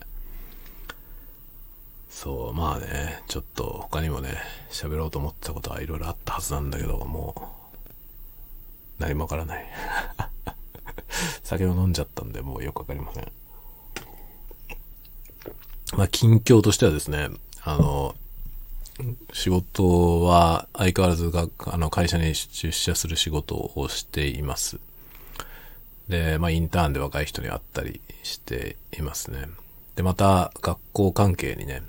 [2.11, 4.37] そう、まあね、ちょっと他にもね、
[4.71, 9.67] 喋ろうと思ってたことはいろいろあったはずなんだけど、もう、何もわからない。
[11.43, 13.33] 酒を飲んじゃったんで、もうよくわかりません。
[15.97, 17.29] まあ、近況としてはですね、
[17.63, 18.15] あの、
[19.33, 24.79] 仕事は相変わらずが、あの、会社に出社する仕事をしています。
[26.09, 29.49] で、まあ、インターンで若い人に会ったりしていますね。
[29.97, 31.83] で、また、学校関係にね、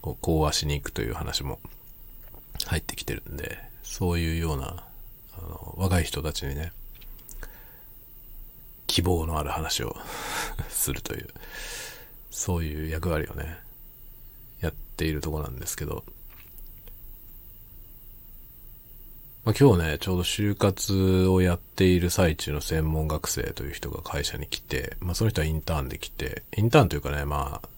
[0.00, 1.58] こう講話しに行くという話も
[2.66, 4.84] 入ってきてるんで、そういうような、
[5.36, 6.72] あの、若い人たちにね、
[8.86, 9.96] 希望のある話を
[10.70, 11.28] するという、
[12.30, 13.58] そういう役割をね、
[14.60, 16.04] やっているとこなんですけど、
[19.48, 27.68] まあ、今日ね、ちょうど就活をやっている最中の専門学生という人が会社に来て、まあその人はインターンで来て、インターンというかね、まあ、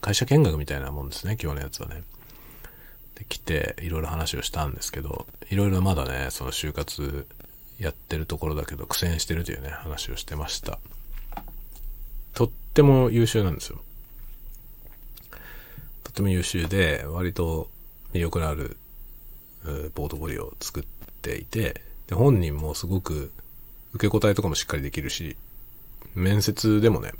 [0.00, 2.02] 会社見学みたいなもんですね、今日のやつはね。
[3.14, 7.28] で、来て、いろいろ話をしたんですけど、いろいろまだね、その就活
[7.78, 10.80] やってるところだけど苦戦してるというね、話をしてました。
[12.34, 13.80] とっても優秀なんですよ。
[16.02, 17.70] とっても優秀で、割と
[18.14, 18.76] 魅力のある
[19.94, 23.32] ポートフォリオを作ってていて、で、本人もすごく
[23.94, 25.36] 受け答えとかもしっかりできるし、
[26.14, 27.12] 面接でもね、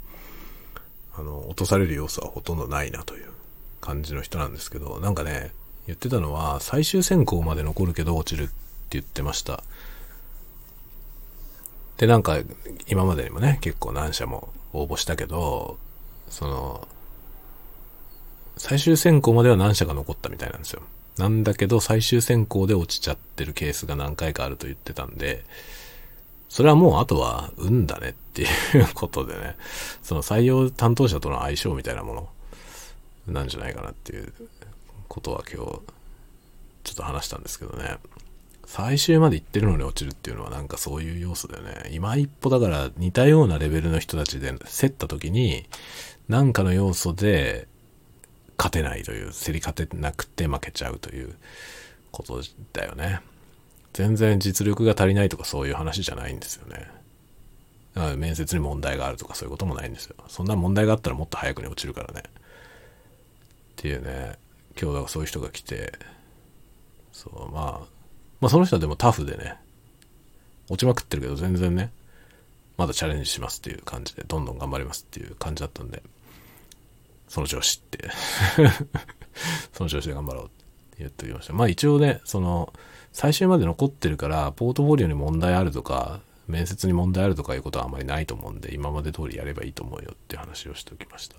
[1.15, 3.31] あの、落とされる要素はほとんどないなという
[3.79, 5.51] 感じの人なんですけど、なんかね、
[5.87, 8.53] 言ってたのは、最終選考まで残るけど落ちるって
[8.91, 9.63] 言ってました。
[11.97, 12.39] で、なんか、
[12.87, 15.77] 今までにもね、結構何社も応募したけど、
[16.29, 16.87] その、
[18.57, 20.81] 最終選考までは何社か残ったみたいなんですよ。
[21.21, 25.43] なんだけど、最終選考で落ちちゃってるケースが何回かあると言ってたんで、
[26.49, 28.47] それはもうあとは運だねっていう
[28.95, 29.55] ことでね、
[30.01, 32.29] その採用担当者との相性みたいなもの
[33.27, 34.33] なんじゃないかなっていう
[35.07, 35.71] ことは今日
[36.83, 37.97] ちょっと話したんですけどね。
[38.65, 41.91] 最終まで行ってるのに落ちるっていうのはなんかそういう要素だよね。
[41.93, 45.67] 今一歩だから似たようなレベルの人たちで競った時に、
[46.29, 47.67] なんかの要素で
[48.61, 51.33] 勝てないという、競り勝てなくて負けちゃうという
[52.11, 52.43] こと
[52.73, 53.21] だよね。
[53.93, 56.87] 全然実力が足りないとかそういう話じゃないんですよね。
[57.95, 60.15] だから面接に問題があるとかそういうこともないんですよ。
[60.27, 62.21] そんな問題があったらもっと早くに落ちるからね。
[62.21, 62.31] っ
[63.77, 64.37] ていうね、
[64.79, 65.93] 今日だからそういう人が来て、
[67.11, 67.87] そう、まあ、
[68.39, 69.55] まあその人はでもタフでね、
[70.69, 71.91] 落ちまくってるけど全然ね、
[72.77, 76.03] まだチャレンジしますっていう感じで、どんどん頑張りますっていう感じだったんで、
[77.31, 78.09] その調子って
[79.71, 80.53] その調子で頑張ろうって
[80.99, 81.53] 言っておきました。
[81.53, 82.73] まあ一応ね、その、
[83.13, 91.37] 最終まで残ってるから、ポートフォリオに問題あるとか、面接に問題あるとかいうことはあまりないと思うんで、今まで通りやればいいと思うよって話をしておきました。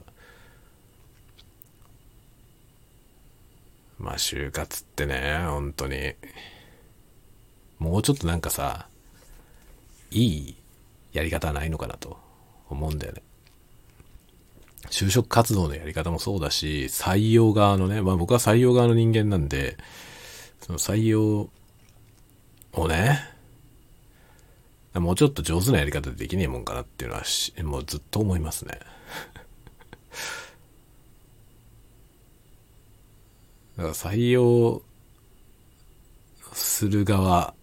[3.98, 6.14] まあ就活ってね、本当に、
[7.78, 8.88] もうちょっとなんかさ、
[10.10, 10.56] いい
[11.12, 12.16] やり方はないのかなと
[12.70, 13.22] 思うんだよね。
[14.90, 19.76] 就職活動のやり方もそうだし、採用側のね、まあ僕は採用側の人間なんで、
[20.60, 21.50] その採用
[22.72, 23.20] をね、
[24.94, 28.78] もうちょっと上手なやり方でできねえもんかなっていうのはしもうずっと思いますね。
[33.78, 34.82] だから採用
[36.52, 37.54] する側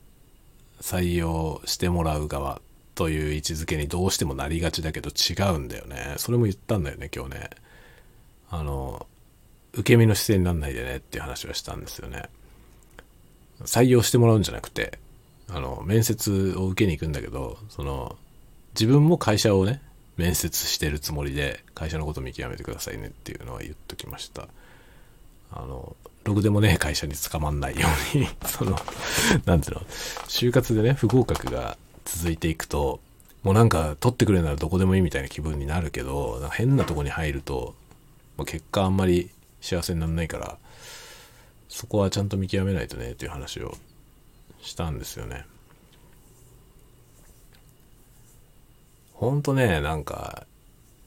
[0.82, 2.62] 採用してもらう側
[3.00, 6.16] という位置づけにどうしてもなりがちだけど違うんだよね。
[6.18, 7.50] それも言ったんだよね、今日ね。
[8.50, 9.08] あの、
[9.72, 12.24] 受け身の姿勢になんないでねっていう話はしたんですよね。
[13.62, 15.00] 採用してもらうんじゃなくて、
[15.48, 18.18] あの、面接を受けに行くんだけど、その、
[18.74, 19.82] 自分も会社をね、
[20.18, 24.50] 面接してるつもりで、会社のこと見極めてくださいねっていうのは言っときました。
[25.52, 28.78] あの、ろくでもねえ会社に捕まんないようにその、
[29.46, 29.82] なんていうの、
[30.28, 31.78] 就活でね、不合格が
[32.18, 33.00] 続いていくと、
[33.44, 37.76] もうなんか取ってくれるならどこでもいいみたいな気分になるけど、変なとこに入ると、
[38.38, 39.30] まあ、結果あんまり
[39.62, 40.58] 幸せにならないから、
[41.70, 43.78] そこはちゃんと見極めないとね、っていう話を
[44.62, 45.46] したんですよね。
[49.14, 50.48] ほんとね、なんか、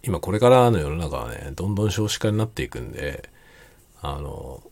[0.04, 3.28] 今これからの世の中はね、どんどん少子化になっていくんで、
[4.00, 4.62] あの、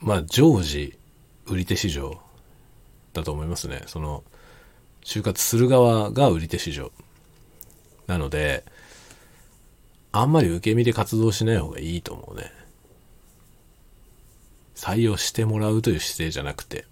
[0.00, 0.98] まあ、常時、
[1.46, 2.20] 売り手市場
[3.12, 3.82] だと思いますね。
[3.86, 4.24] その、
[5.08, 6.92] 就活する側が売り手市場。
[8.06, 8.62] なので、
[10.12, 12.52] あんまり受け身で活動しない方がいいと思うね。
[14.74, 16.84] 採用してもらうという姿勢じゃなくて、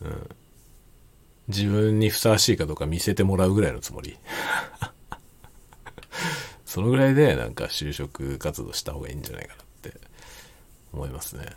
[0.00, 0.30] うん。
[1.48, 4.16] 自分にふさわしいかどうか見せてもらうぐらいのつもり。
[6.64, 9.92] そのぐらいでなんか就職活動した方がいいんじゃないかなって
[10.94, 11.54] 思いますね。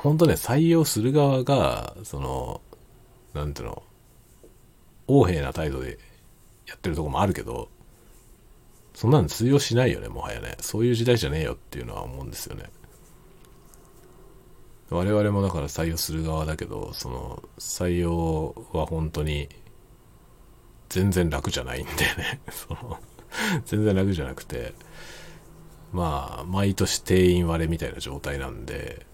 [0.00, 2.60] 本当ね、採用する側が、その、
[3.34, 3.82] なんていうの、
[5.08, 5.98] 横柄な態度で
[6.66, 7.68] やってるとこもあるけど、
[8.94, 10.56] そんなの通用しないよね、もはやね。
[10.60, 12.64] そういう時代じゃねえよっていうのは思うんですよね。
[14.90, 19.48] 我々もだから採用する側だけど、その、採用は本当に、
[20.90, 22.40] 全然楽じゃないんだよね。
[22.52, 22.98] その、
[23.64, 24.74] 全然楽じゃなくて、
[25.92, 29.07] まあ、毎年定員割れみたいな状態なんで、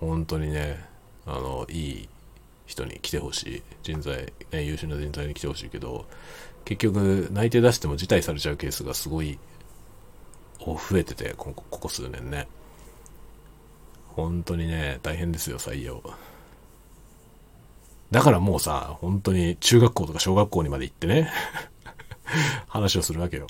[0.00, 0.84] 本当にね、
[1.26, 2.08] あの、いい
[2.66, 3.62] 人に来てほしい。
[3.82, 6.06] 人材、ね、優秀な人材に来てほしいけど、
[6.64, 9.38] 結局、内定出しても辞退されちゃうケースがすごい、
[10.58, 12.46] 増えてて、ここ数年ね。
[14.08, 16.02] 本当にね、大変ですよ、採用。
[18.10, 21.30] だからもうさ、本当に中学校とか小学校にまで行ってね
[22.66, 23.46] 話をするわけよ。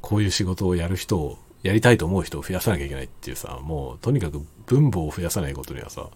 [0.00, 6.08] こういう仕事をやる人を、やりたいと思う人を増やさなきゃいけないっていうさ、もうとにかく分母を増やさないことにはさ、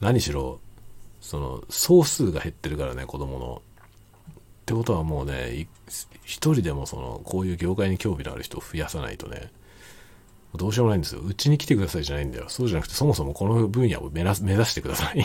[0.00, 0.60] 何しろ、
[1.22, 3.62] その、総数が減ってるからね、子供の。
[4.30, 4.32] っ
[4.66, 5.66] てことはもうね、
[6.22, 9.50] 一人でもその、こういう業界に興味のある人を増やさないとね、
[10.54, 11.22] どうしようもないんですよ。
[11.22, 12.44] うちに来てくださいじゃないんだよ。
[12.48, 15.24] そうじゃなくて、そもそもこの分野を目指してくださいっ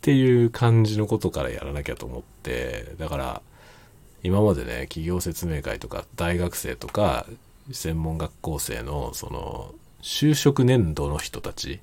[0.00, 3.42] ていう感じのことからやらなきゃと思って、だから、
[4.22, 7.26] 今までね、企業説明会とか、大学生とか、
[7.72, 11.80] 専門学校生の、その、就職年度の人たち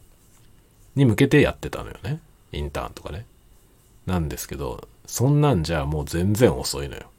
[0.96, 2.20] に向けてやってたのよね。
[2.52, 3.26] インターンとかね。
[4.06, 7.10] なんですけど、そんなんじゃもう全然遅いのよ。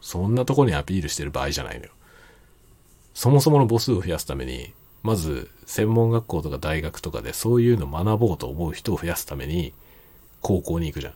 [0.00, 1.92] そんなとこにアピールしてる場合じゃないのよ。
[3.14, 9.72] そもそもの母数を増やすために、まず専門学校とか大学とかでそういうの学ぼうと思う人を増やすために
[10.40, 11.14] 高校に行くじゃん。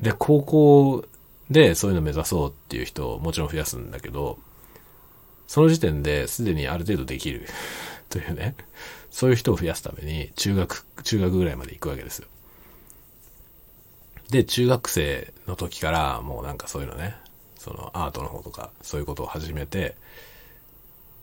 [0.00, 1.04] で、高校
[1.50, 4.38] でそういうの目指そうっていう人をもちろん増やすんだけど、
[5.46, 7.46] その時点ですでにある程度できる
[8.08, 8.54] というね、
[9.10, 12.28] そういう人を増やすために中学、中学ぐらいまで行くわけですよ。
[14.30, 17.16] で、中学生の時からもうなんかそういうのね、
[17.58, 19.96] そのアートの方とかそういうことを始めて、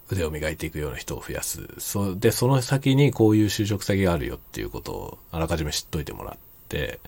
[0.09, 1.67] 腕を磨いていくような人を増やす。
[1.79, 6.37] そで、その先にこういう就職先があるよっていうことをあらかじめ知っといてもらっ
[6.69, 6.99] て、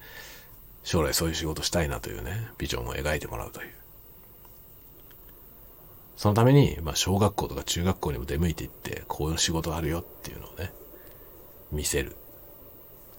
[0.84, 3.72] 将来そういう仕事したいなというね、ビジョンを描いてもらうという。
[6.18, 10.74] そのために、まあ、小学校とか中学校にも出向いていって、こういう仕事あるよっていうのをね、
[11.72, 12.16] 見せる。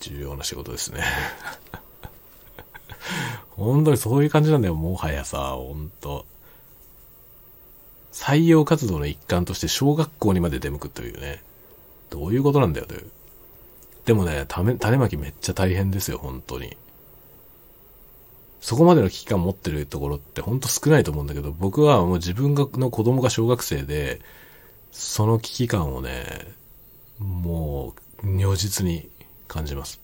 [0.01, 1.03] 重要な仕事ですね。
[3.51, 6.27] 本当にそういう感じなんだよ、もはやさ、本当
[8.13, 11.43] 採用活動の一環として小学校にまで出向くというね。
[12.11, 13.11] どういうことなんだよという。
[14.05, 16.77] でもね、種まきめっちゃ大変ですよ、本当に。
[18.61, 24.21] そこまでの危機感持ってるところってほんと少ないと思うんだけど、僕はもう自分がの子供が小学生で、
[24.93, 26.25] その危機感をね、
[27.19, 29.09] もう、如実に
[29.49, 30.01] 感じます。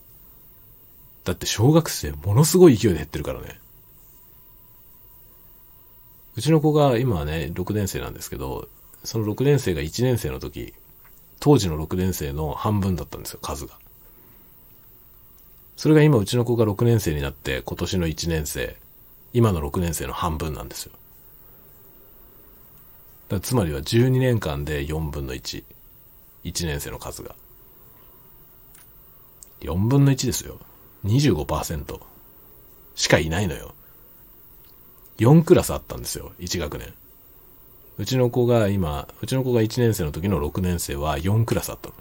[1.25, 3.59] だって小学生ものすごい勢いで減ってるからね。
[6.37, 8.69] うちの子が今はね、6年生なんですけど、
[9.05, 10.75] その6年生が1年生の時、
[11.41, 13.79] 当時の6年生の半分だったんですよ、数が。
[15.77, 18.77] それが今うちの子が6年生になって今年の1年生、
[19.33, 20.93] 今の6年生の半分なんですよ。
[23.29, 25.65] だつまりは12年間で4分の1。
[26.45, 27.35] 1年生の数が。
[29.61, 30.59] 4分の1ですよ。
[31.05, 32.01] 25%
[32.95, 33.75] しかいないのよ。
[35.19, 36.95] 4クラスあったんですよ、1学年。
[37.99, 41.95] うちの子が今、うちの子が1年生の時の6年生は4クラスあったの。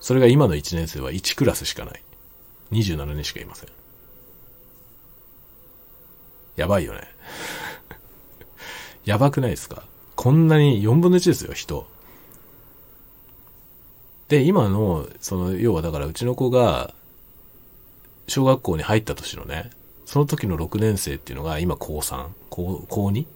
[0.00, 2.02] それが今の1年生は1クラスしかない。
[2.72, 3.68] 27人しかいません。
[6.56, 7.08] やばいよね。
[9.04, 9.84] やばくないですか？
[10.16, 11.86] こんなに4分の1ですよ、人。
[14.28, 16.94] で、今の、その、要はだからうちの子が、
[18.26, 19.70] 小学校に入った年のね、
[20.06, 23.26] その時の6年生っていうのが今高3、高、高 2?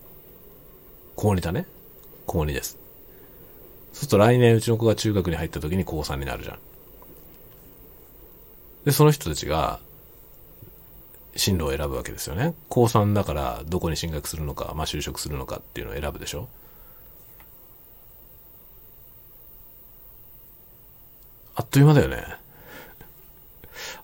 [1.16, 1.66] 高2だね。
[2.26, 2.78] 高2です。
[3.92, 6.58] そうすると来年うちの子が中学に入った時に高3になるじゃん。
[8.84, 9.80] で、その人たちが、
[11.36, 12.54] 進路を選ぶわけですよね。
[12.68, 16.48] 高3だからどこに進学するのか、まあ就職するのかっていうのを選ぶでしょ。
[21.54, 22.24] あっという間だよね。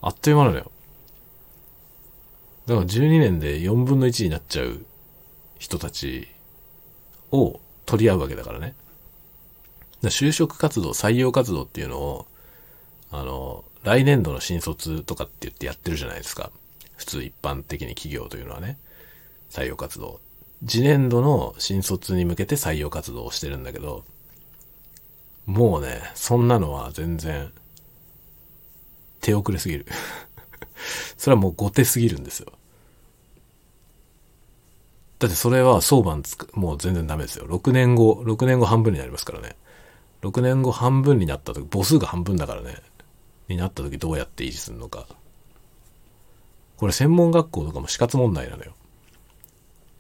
[0.01, 0.71] あっという間なのよ。
[2.67, 4.85] だから12年で4分の1になっちゃう
[5.59, 6.29] 人たち
[7.31, 8.75] を取り合うわけだからね。
[10.03, 12.27] だ就職活動、採用活動っていうのを、
[13.11, 16.51] あの、来年度の新卒とかって言ってやってるじゃないですか。
[16.97, 18.79] 普通一般的に企業というのはね。
[19.51, 20.21] 採用活動。
[20.67, 24.05] 次年度の新卒に向けて採用活動をしてるんだけど、
[25.47, 27.53] もうね、そんなのは全然、
[29.21, 29.87] 手遅れすぎる
[31.17, 32.53] それはもう後手すぎるんですよ。
[35.19, 37.47] だってそれは相場つく、もう全然ダメですよ。
[37.47, 39.57] 6年後、6年後半分になりますからね。
[40.23, 42.77] 6年後半分になった時、母数が半分だからね。
[43.49, 45.07] になった時どうやって維持するのか。
[46.77, 48.73] これ専門学校とかも死活問題なのよ。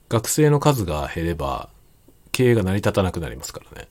[0.08, 1.68] 学生の数が減れば、
[2.32, 3.88] 経営が成り立たなくなりますからね。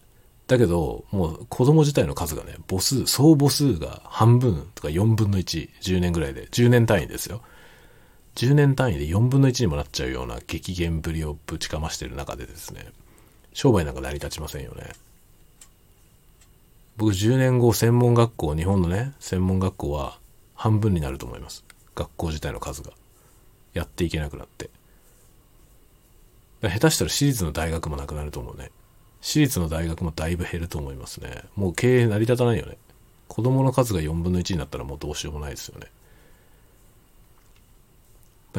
[0.48, 7.42] だけど、もう子供自体の数がね、母数、総母数が半分とか4分の1、10年ぐらいで、10年単位ですよ。
[8.36, 12.92] 10年単位で4分の1にもなっちゃうような激減ぶりをぶちかましてる中でですね、
[13.54, 14.92] 商売なんか成り立ちませんよね。
[16.98, 20.20] 僕10年後専門学校、日本のね、専門学校は
[20.56, 21.64] 半分になると思います。
[21.96, 22.92] 学校自体の数が。
[23.74, 24.70] やっていけなくなって。
[26.62, 28.72] 下手したら私立の大学もなくなると思うね。
[29.20, 31.44] 私立の大学もだいぶ減ると思いますね。
[31.56, 32.78] もう経営成り立たないよね。
[33.28, 35.88] 子供の数が4分の1になったらもうどうしようもないですよね。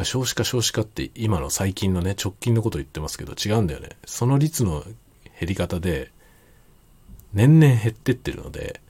[0.03, 3.91] 少子化少子化って今の最近のね、直近のこと言ってますけど違うんだよね。
[4.05, 4.82] その率の
[5.39, 6.11] 減り方で、
[7.35, 8.80] 年々減ってってるので、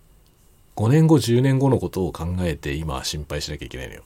[0.77, 4.03] 5年後、10年後のことを考えて今は心配しなきゃいけないのよ。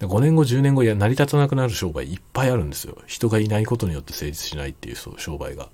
[0.00, 2.96] 5年後、10年後、いや、成り立たなくなる商売いっぱいあるんですよ。
[3.06, 5.68] 人がいないことによって成立しないっていう商売が。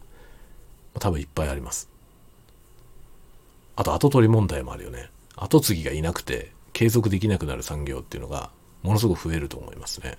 [0.99, 1.89] 多分いっぱいあります。
[3.77, 5.11] あと、後取り問題もあるよね。
[5.37, 8.51] 後継ぎがいなくて、継続できなくなる産業っていうのが、
[8.83, 10.17] ものすごく増えると思いますね。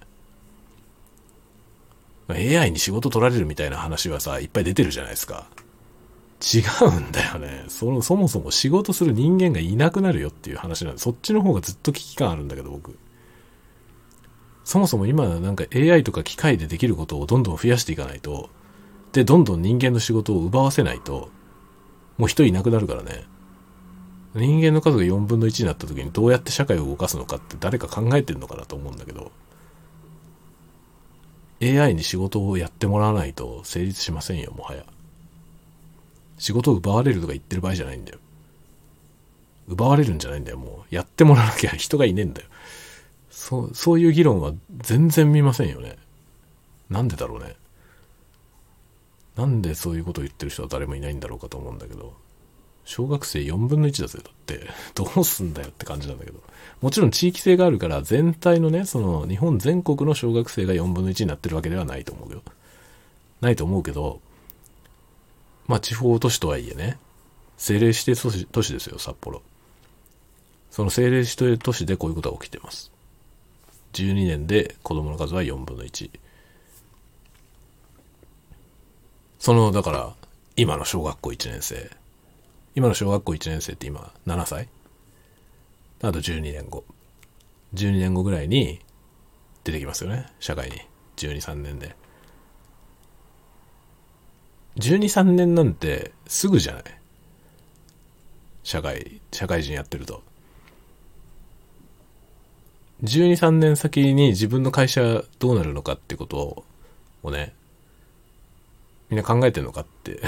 [2.28, 5.48] AI に仕事取られるみたいな話はさ、いっぱい出てるじゃないですか。
[6.42, 7.66] 違うんだよね。
[7.70, 12.98] その、そもそも仕事する人間がいなくなるよっていう話なんで、そっちの方がずっと危機感あるんだけど、僕。
[14.64, 18.50] そもそも今なんか AI とか機械でできることをどんどん増やしていかないと、
[19.14, 21.30] で、どんどん人間の仕事を奪わせないと、
[22.18, 23.26] もう人いなくなるからね。
[24.34, 29.32] 人間の数が4分の1になった時にどうやって社会を動かすのかって誰か考えてんのかなと思うんだけど、
[31.62, 34.84] AI に仕事をやってもらわないと成立しませんよ、もはや。
[36.38, 38.20] 仕事を奪われるとか言ってる場合じゃないんだよ。
[39.68, 40.96] 奪われるんじゃないんだよ、もう。
[40.96, 42.48] やってもらわなきゃ人がいねえんだよ。
[43.30, 45.98] そう、そういう議論は全然見ませんよね。
[46.90, 47.56] なんでだろうね。
[49.36, 52.14] なんでそういうことを言ってる人は誰もいないんだろうかと思うんだけど。
[52.86, 54.70] 小学生4分の1だぜ、だって。
[54.94, 56.40] どうすんだよって感じなんだけど。
[56.82, 62.44] もちろん地域性があるから全体のね、その日本全国の小学生が4分の1になってるわけではないと思うよ。
[63.42, 64.22] ないと思うけど、
[65.68, 66.97] まあ地方都市とはいえね、
[67.57, 69.41] 政令指定都市都市ですよ、札幌。
[70.72, 72.91] その政令指定都市でこういうことが起きてます。
[73.93, 76.09] 12年で子供の数は4分の1。
[79.39, 80.13] その、だから、
[80.55, 81.89] 今の小学校1年生。
[82.76, 84.68] 今の小学校1年生って今7歳？
[86.01, 86.84] あと12年後。
[87.74, 88.82] 12年後ぐらいに
[89.63, 90.26] 出てきますよね。
[90.39, 90.78] 社会に。
[91.16, 91.95] 12、3年で。
[94.78, 96.84] 12、3年なんてすぐじゃない？
[98.64, 100.22] 社会、社会人やってると。
[103.04, 106.64] 12、3年先に自分の会社どうなるのかってこと
[107.24, 107.54] をね、
[109.10, 110.22] みんな考えてんのかって っ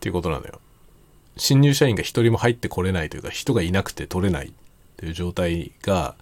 [0.00, 0.60] ていうことなのよ。
[1.36, 4.52] 新入社員が一人も入ってこれないというか、人がいなくて取れない
[4.96, 6.16] という状態が、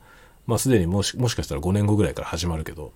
[0.47, 2.93] まあすでにもしもしかしたら5年後ぐらいから始まるけど、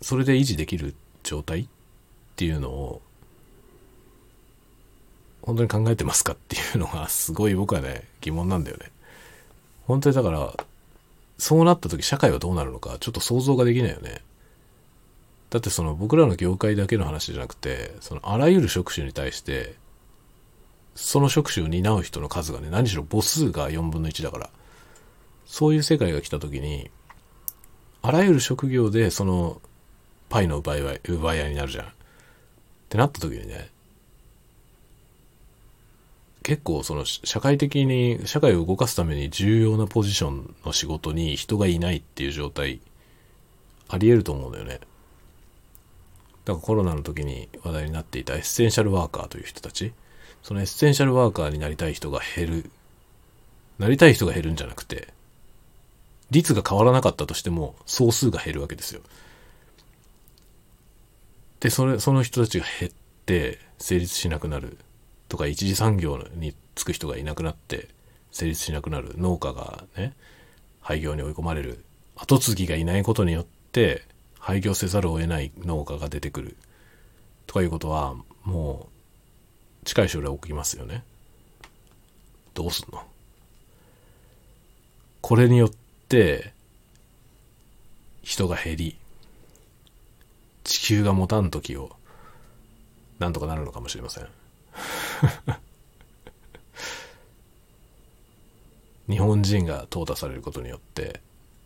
[0.00, 1.68] それで維持できる状態
[2.36, 3.00] っていうのを、
[5.40, 8.90] 本当に考えてますかっていうのがすごい僕はね、疑問なんだよね。
[9.86, 10.52] 本当にだから、
[11.38, 14.20] そうなった時社会はどうなるのかちょっと想像ができないよね。
[15.48, 19.74] だってその僕らの業界だけの話じゃなくて、そのあらゆる職種に対して
[20.96, 24.50] その職種を担う人の数がね、何しろ母数が4分の1だから、
[25.46, 26.90] そういう世界が来た時に、
[28.02, 29.60] あらゆる職業でその
[30.28, 31.92] パイの奪い合い、奪い合いになるじゃん。
[32.86, 33.70] ってなった時にね、
[36.42, 42.80] 結構その社会的に、社会を動かすために重要なポジションの仕事に人がいないっていう状態、
[43.88, 44.80] あり得ると思うんだよね。
[46.44, 49.92] だからコロナの時に話題になっていたエッセンシャルワーカーという人たち。
[50.44, 52.70] そのエッセンシャルワーカーになりたい人が減る。
[53.80, 55.08] なりたい人が減るんじゃなくて、
[56.30, 59.00] 率が変わらなかったとしても、総数が減るわけですよ。
[61.66, 62.92] で、それ、その人たちが減っ
[63.26, 64.78] て、成立しなくなる。
[65.28, 67.88] とか、一次産業に就く人がいなくなって、
[68.30, 69.14] 成立しなくなる。
[69.16, 70.14] 農家がね、
[70.80, 71.84] 廃業に追い込まれる。
[72.14, 74.04] 後継ぎがいないことによって、
[74.38, 76.56] 廃業せざるを得ない農家が出てくる。
[77.48, 78.14] とかいうことは、
[78.44, 78.88] も
[79.82, 81.02] う、近い将来起きますよね。
[82.54, 83.02] どうすんの？
[85.20, 85.70] これによっ
[86.08, 86.52] て、
[88.22, 88.96] 人が減り、
[90.66, 91.96] 地球が持たん時を、
[93.18, 94.28] なんとかなるのかもしれません。
[99.08, 101.20] 日本人が淘汰されることによって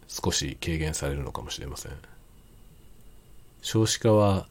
[0.06, 1.92] 少し軽減されるのかもしれません
[3.62, 4.46] 少子化は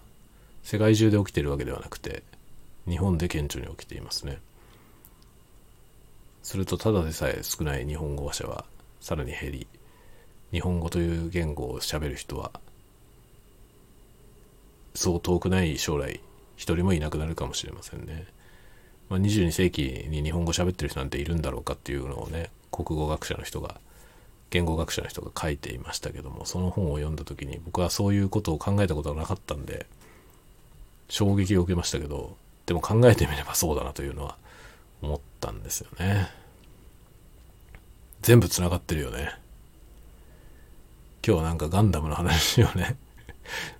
[0.63, 2.23] 世界中で起きているわけではなくて
[2.87, 4.39] 日本で顕著に起きていますね。
[6.41, 8.65] するとただでさえ少ない日本語話者は
[8.99, 9.67] さらに減り、
[10.51, 12.59] 日本語という言語を喋る人は、
[14.99, 16.19] そう遠くない将来、
[16.57, 18.27] 一人もいなくなるかもしれませんね。
[19.07, 23.79] まあ、22世紀に日本語喋ってる人なんているんだろうかっていうのをね、国語学者の人が、
[24.49, 29.85] 言語学者の人が書いていましたけども、その本を読んだ時に僕はそういうことを考えたことがなかったんで、
[31.07, 32.35] 衝撃を受けましたけど、
[32.65, 34.35] でも考えてみればそうだなというのは
[35.01, 36.27] 思ったんですよね。
[38.21, 39.31] 全部繋がってるよね。
[41.25, 42.97] 今日はなんかガンダムの話をね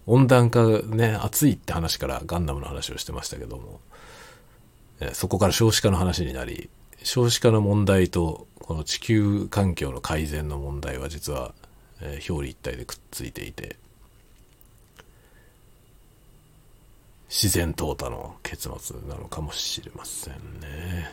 [0.06, 3.80] 温暖化ね、暑いって話からガンダムの話をしてましたけども、
[5.14, 6.70] そこから少子化の話になり、
[7.04, 11.54] 少子化の問題と、この地球環境の改善の問題は実は、
[12.02, 13.78] え、表裏一体でくっついていて、
[17.30, 21.12] 自然淘汰の結末なのかもしれませんね。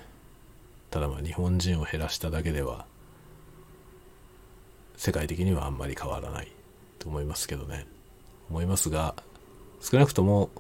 [0.90, 2.86] ただまあ日本人を減らしただけでは
[4.96, 6.50] 世界的にはあんまり変わらない
[6.98, 7.86] と思いますけどね。
[8.50, 9.14] 思いますが、
[9.80, 10.50] 少なくとも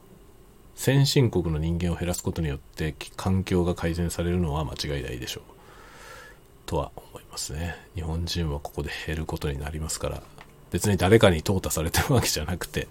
[0.74, 5.44] 先進国の人間を減らすことによって環境が改善されるのは間違いないでしょう。
[6.66, 7.76] とは思いますね。
[7.94, 10.22] 日本人はここで減ることになりますから、
[10.70, 12.88] 別に誰かに淘汰されてるわけじゃなくて、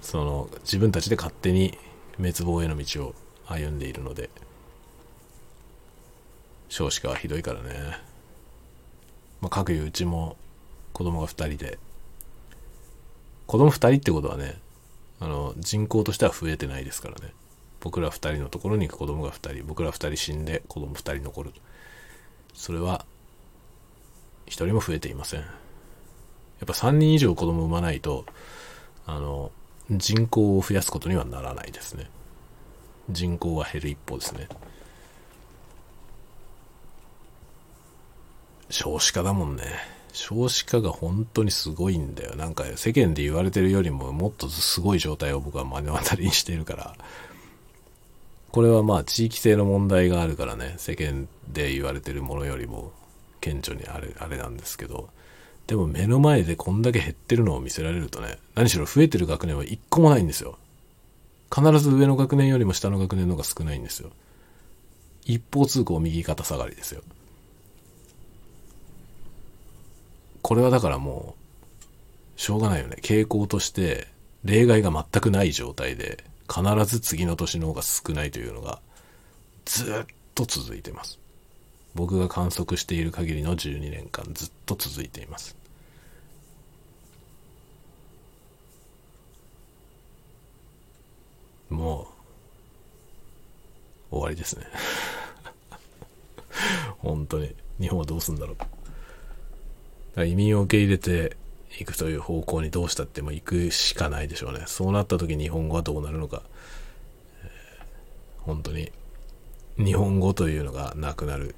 [0.00, 1.78] その自分たちで勝手に
[2.16, 3.14] 滅亡への道を
[3.46, 4.30] 歩んでいるので、
[6.68, 7.98] 少子化はひどいからね。
[9.40, 10.36] まあ、各いうちも
[10.92, 11.78] 子供が2人で、
[13.52, 14.56] 子供2人ってことはね、
[15.20, 17.34] あの、人口としては増えてないですからね。
[17.80, 21.52] 僕ら2人のところに子供が2人、僕ら2人死んで子供2人残る。
[22.54, 23.04] それは、
[24.46, 25.40] 1人も増えていません。
[25.40, 25.48] やっ
[26.66, 28.24] ぱ3人以上子供産まないと、
[29.04, 29.52] あの、
[29.90, 32.08] 人口を増やすことにはならないですね。
[33.10, 34.48] 人口は減る一方ですね。
[38.70, 40.01] 少子化だもんね。
[40.12, 42.36] 少子化が本当にすごいんだよ。
[42.36, 46.94] なんか世間で言われてるよりももっとすごい状態を僕は目の当たりにしているから。
[48.50, 52.92] これはまあ地域性の問題があるからね、世間で言われてるものよりも
[53.40, 55.08] 顕著にあれ、あれなんですけど、
[55.66, 60.58] でも目の前でこんだけ減ってるのを見せられるとね、何しろ増えてる学年は一個もないんですよ。
[61.54, 64.10] 必ず上の学年よりも下の学年の方が少ないんですよ。
[65.24, 67.02] 一方通行右肩下がりですよ。
[70.42, 71.36] これはだからも
[72.36, 72.96] う、しょうがないよね。
[73.00, 74.08] 傾向として、
[74.44, 78.80] 例外が全くない状態で、必ず次の年の方が少ないというのが、
[79.64, 81.18] ずっと続いてます。
[81.94, 85.56] 僕が観測している限りの12年間ずっと続いています。
[91.70, 92.08] も
[94.10, 94.66] う、終わりですね。
[96.98, 97.54] 本当に。
[97.80, 98.56] 日本はどうすんだろう。
[100.16, 101.36] 移民を受け入れて
[101.78, 104.64] いくという方向にどうしたっても行くしかないでしょうね。
[104.66, 106.42] そうなった時日本語はどうなるのか。
[108.40, 108.92] 本当に
[109.78, 111.54] 日本語というのがなくなる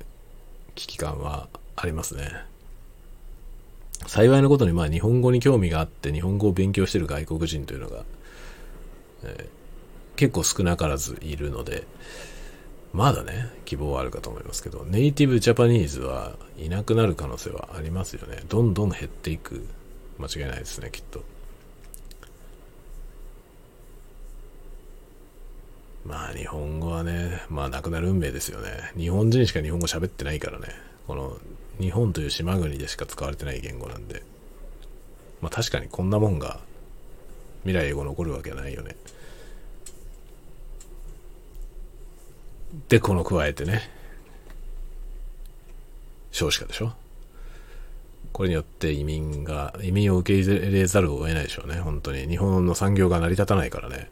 [0.75, 2.31] 危機感はありますね。
[4.07, 8.05] 幸いなことにまあ日本語に興味があって日本語を勉強してる外国人というのが、
[9.25, 11.87] えー、結構少なからずいるので、
[12.95, 18.45] まだね、希望はあるかと思いますけど、ネイティブジャパニーズはいなくなる可能性はありますよね。
[18.49, 19.67] どんどん減っていく。
[20.21, 21.25] 間違いないですね、きっと。
[26.07, 28.93] まあ日本語はね、まあなくなる運命ですよね。
[28.97, 30.69] 日本人しか日本語喋ってないからね。
[31.09, 31.37] この
[31.81, 34.23] 日本という島国でしか使われてない言語なんで。
[35.41, 36.61] まあ確かにこんなもんが
[37.63, 38.95] 未来英語残るわけないよね。
[42.89, 43.83] で、この加えてね、
[46.33, 46.93] 少子化でしょ？
[48.33, 52.27] これによって移民が、移民を受け入れざるを得ないでしょうね、本当に。
[52.27, 54.11] 日本の産業が成り立たないからね。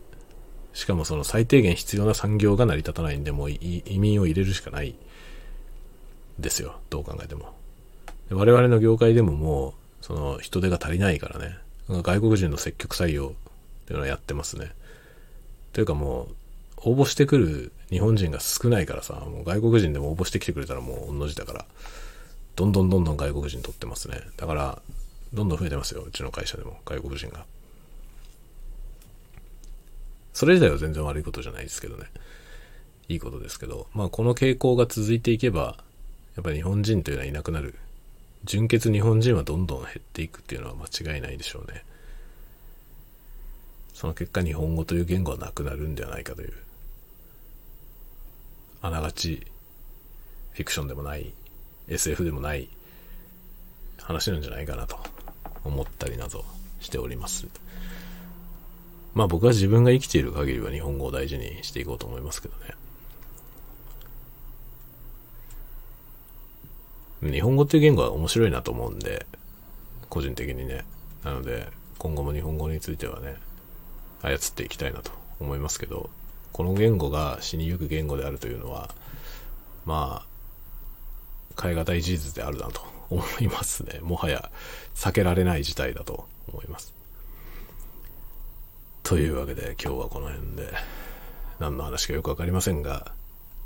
[0.75, 4.95] しかもその最低限必要な産業が成り立たないんで、もう移民を入れるしかない
[6.39, 6.77] ですよ。
[6.89, 7.53] どう考えても。
[8.31, 11.59] 我々の業界でももう、その人手が足りないからね。
[11.89, 13.31] 外国人の積極採用っ
[13.87, 14.71] ていうのはやってますね。
[15.73, 16.29] というかも
[16.85, 21.67] う、応募してくる日本人が少ないからさ、もう外国人でも応募してきてくれたらもう同じだから、
[22.57, 24.19] どんどんどんどん外国人取ってますね。
[24.39, 24.81] だから、
[25.35, 26.01] どんどん増えてますよ。
[26.01, 27.45] うちの会社でも外国人が。
[30.33, 32.07] それ自体は全然悪いことじゃないですけどね。
[33.09, 35.77] いいことですけど、まあこの傾向が続いていけば、
[36.35, 37.75] やっぱり日本人というのはいなくなる。
[38.45, 41.85] 純血日本人はどんどん減っていくっていうのは間違いないでしょうね。
[43.93, 46.55] その結果日本語という言語はなくなるんではないかという。
[48.83, 49.47] あながち
[50.53, 51.33] フィクションでもない、
[51.89, 52.69] SF でもない
[54.03, 54.99] 話なんじゃないかなと
[55.65, 56.45] 思ったりなど
[56.81, 57.47] しております。
[59.15, 62.57] まあ僕は自分が生きている限りは日本語を大事にしていこうと思いますけど
[67.23, 67.33] ね。
[67.33, 69.27] 日本語っていう言語は面白いなと思うんで、
[70.09, 70.85] 個人的にね。
[71.23, 71.69] なので、
[71.99, 73.37] 今後も日本語についてはね、
[74.23, 76.11] 操っていきたいなと思いますけど、
[76.53, 78.91] この言語が死にゆく言語であるというのは、
[79.85, 80.23] ま
[81.57, 84.01] あ、変え難い事実であるなと思いますね。
[84.01, 84.51] もはや
[84.95, 86.95] 避けられない事態だと思います。
[89.03, 90.73] というわけで今日はこの辺で
[91.59, 93.13] 何の話かよくわかりませんが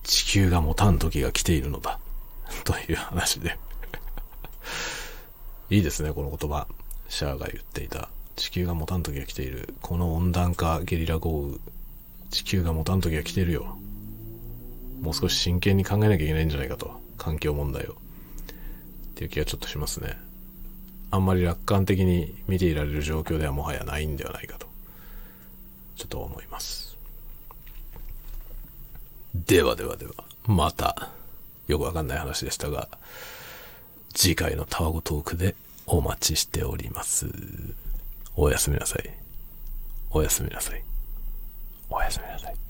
[0.07, 1.99] 地球が持たん時が来ているのだ。
[2.65, 3.59] という話で。
[5.71, 6.67] いいですね、この言葉。
[7.09, 8.09] シャアが言っていた。
[8.37, 9.75] 地球が持たん時が来ている。
[9.83, 11.59] この温暖化、ゲリラ豪雨。
[12.31, 13.77] 地球が持たん時が来てるよ。
[15.01, 17.01] もう少し真剣に考えなきゃいけないんじゃないかと。
[17.19, 17.93] 環境問題を。
[17.93, 17.95] っ
[19.15, 20.19] ていう気がちょっとしますね。
[21.11, 24.67] あんまり楽観的に見ていられる状況ではもはやないんではないかと。
[25.97, 26.97] ちょっと思います。
[29.35, 30.13] ではではでは、
[30.47, 31.11] また、
[31.69, 32.89] よくわかんない話でしたが、
[34.15, 35.55] 次回のタワゴトークで
[35.87, 37.27] お待ちしております。
[38.35, 39.11] おやすみなさい。
[40.11, 40.86] おやすみなさい。
[41.89, 42.66] おやすみなさい。